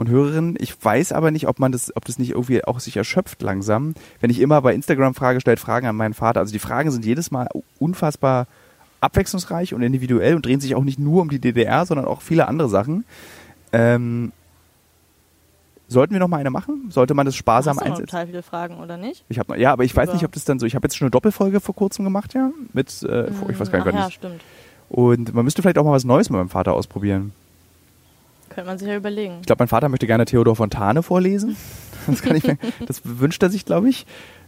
[0.00, 0.56] und Hörerinnen.
[0.58, 3.92] Ich weiß aber nicht, ob man das, ob das nicht irgendwie auch sich erschöpft langsam.
[4.20, 6.40] Wenn ich immer bei Instagram frage, stellt Fragen an meinen Vater.
[6.40, 7.48] Also die Fragen sind jedes Mal
[7.78, 8.46] unfassbar
[9.02, 12.48] abwechslungsreich und individuell und drehen sich auch nicht nur um die DDR, sondern auch viele
[12.48, 13.04] andere Sachen.
[13.72, 14.32] Ähm,
[15.86, 16.86] Sollten wir noch mal eine machen?
[16.90, 18.10] Sollte man das sparsam Hast du noch einsetzen?
[18.10, 19.24] total viele Fragen, oder nicht?
[19.28, 20.64] Ich habe ja, aber ich weiß Über- nicht, ob das dann so.
[20.64, 23.78] Ich habe jetzt schon eine Doppelfolge vor kurzem gemacht, ja, mit äh, ich weiß gar
[23.80, 24.40] nicht, Ach wann ja, stimmt.
[24.88, 27.32] Und man müsste vielleicht auch mal was Neues mit meinem Vater ausprobieren.
[28.50, 29.38] Könnte man sich ja überlegen.
[29.40, 31.56] Ich glaube, mein Vater möchte gerne Theodor Fontane vorlesen.
[32.06, 34.06] Das, kann ich mir, das wünscht er sich, glaube ich.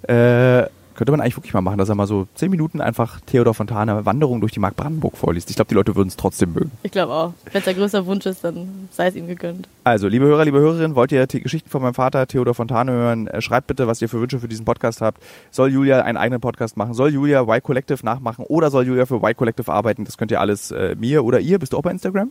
[0.09, 3.53] Äh, könnte man eigentlich wirklich mal machen, dass er mal so zehn Minuten einfach Theodor
[3.55, 5.51] Fontane Wanderung durch die Mark Brandenburg vorliest.
[5.51, 6.71] Ich glaube, die Leute würden es trotzdem mögen.
[6.83, 7.35] Ich glaube auch.
[7.53, 9.69] Wenn es ein größter Wunsch ist, dann sei es ihm gegönnt.
[9.85, 13.27] Also, liebe Hörer, liebe Hörerinnen, wollt ihr die Geschichten von meinem Vater Theodor Fontane hören?
[13.27, 15.23] Äh, schreibt bitte, was ihr für Wünsche für diesen Podcast habt.
[15.51, 16.95] Soll Julia einen eigenen Podcast machen?
[16.95, 18.45] Soll Julia Y Collective nachmachen?
[18.47, 20.05] Oder soll Julia für Y Collective arbeiten?
[20.05, 21.59] Das könnt ihr alles äh, mir oder ihr.
[21.59, 22.31] Bist du auch bei Instagram?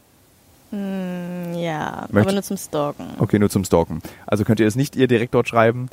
[0.72, 3.05] Hm, ja, Möchte- aber nur zum Stalken.
[3.19, 4.01] Okay, nur zum Stalken.
[4.26, 5.89] Also könnt ihr es nicht ihr direkt dort schreiben.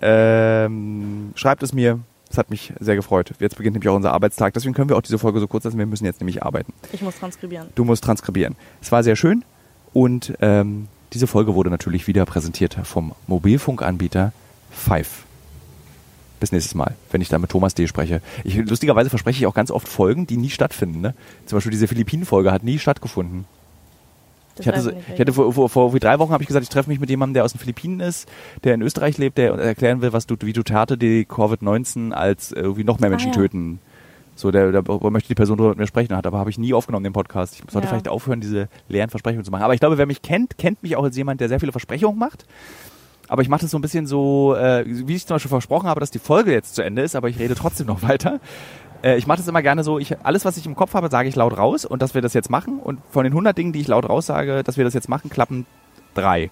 [0.00, 2.00] Ähm, schreibt es mir.
[2.30, 3.32] Es hat mich sehr gefreut.
[3.40, 4.54] Jetzt beginnt nämlich auch unser Arbeitstag.
[4.54, 5.78] Deswegen können wir auch diese Folge so kurz lassen.
[5.78, 6.72] Wir müssen jetzt nämlich arbeiten.
[6.92, 7.68] Ich muss transkribieren.
[7.74, 8.54] Du musst transkribieren.
[8.80, 9.44] Es war sehr schön
[9.92, 14.32] und ähm, diese Folge wurde natürlich wieder präsentiert vom Mobilfunkanbieter
[14.70, 15.24] Five.
[16.38, 17.88] Bis nächstes Mal, wenn ich da mit Thomas D.
[17.88, 18.22] spreche.
[18.44, 21.00] Ich, lustigerweise verspreche ich auch ganz oft Folgen, die nie stattfinden.
[21.00, 21.14] Ne?
[21.46, 23.44] Zum Beispiel diese Philippinen-Folge hat nie stattgefunden.
[24.56, 26.68] Das Ich hatte, so, ich hatte vor, vor, vor drei Wochen habe ich gesagt, ich
[26.68, 28.28] treffe mich mit jemandem, der aus den Philippinen ist,
[28.64, 32.60] der in Österreich lebt, der erklären will, was du, wie Duterte die Covid-19 als äh,
[32.60, 33.40] irgendwie noch mehr Menschen Ah, ja.
[33.42, 33.78] töten.
[34.36, 36.72] So, der, darüber möchte die Person drüber mit mir sprechen hat, aber habe ich nie
[36.72, 37.54] aufgenommen, den Podcast.
[37.54, 37.90] Ich sollte Ja.
[37.90, 39.62] vielleicht aufhören, diese leeren Versprechungen zu machen.
[39.62, 42.18] Aber ich glaube, wer mich kennt, kennt mich auch als jemand, der sehr viele Versprechungen
[42.18, 42.46] macht.
[43.28, 46.00] Aber ich mache das so ein bisschen so, äh, wie ich zum Beispiel versprochen habe,
[46.00, 48.40] dass die Folge jetzt zu Ende ist, aber ich rede trotzdem noch weiter.
[49.02, 51.28] Äh, ich mache das immer gerne so, ich, alles, was ich im Kopf habe, sage
[51.28, 52.78] ich laut raus und dass wir das jetzt machen.
[52.78, 55.30] Und von den 100 Dingen, die ich laut raus sage, dass wir das jetzt machen,
[55.30, 55.66] klappen
[56.14, 56.50] drei.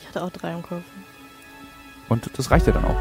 [0.00, 0.82] Ich hatte auch drei im Kopf.
[2.08, 2.96] Und das reicht ja dann auch.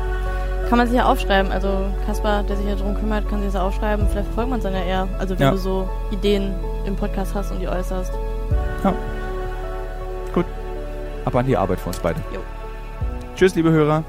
[0.69, 1.51] Kann man sich ja aufschreiben.
[1.51, 4.05] Also Kaspar, der sich ja darum kümmert, kann sich das ja aufschreiben.
[4.09, 5.07] Vielleicht verfolgt man es dann ja eher.
[5.17, 5.51] Also wenn Ja.
[5.51, 6.53] du so Ideen
[6.85, 8.11] im Podcast hast und die äußerst.
[10.33, 10.45] Gut.
[11.23, 12.19] Ab an die Arbeit für uns beide.
[12.33, 12.41] Jo.
[13.35, 14.03] Tschüss, liebe Hörer.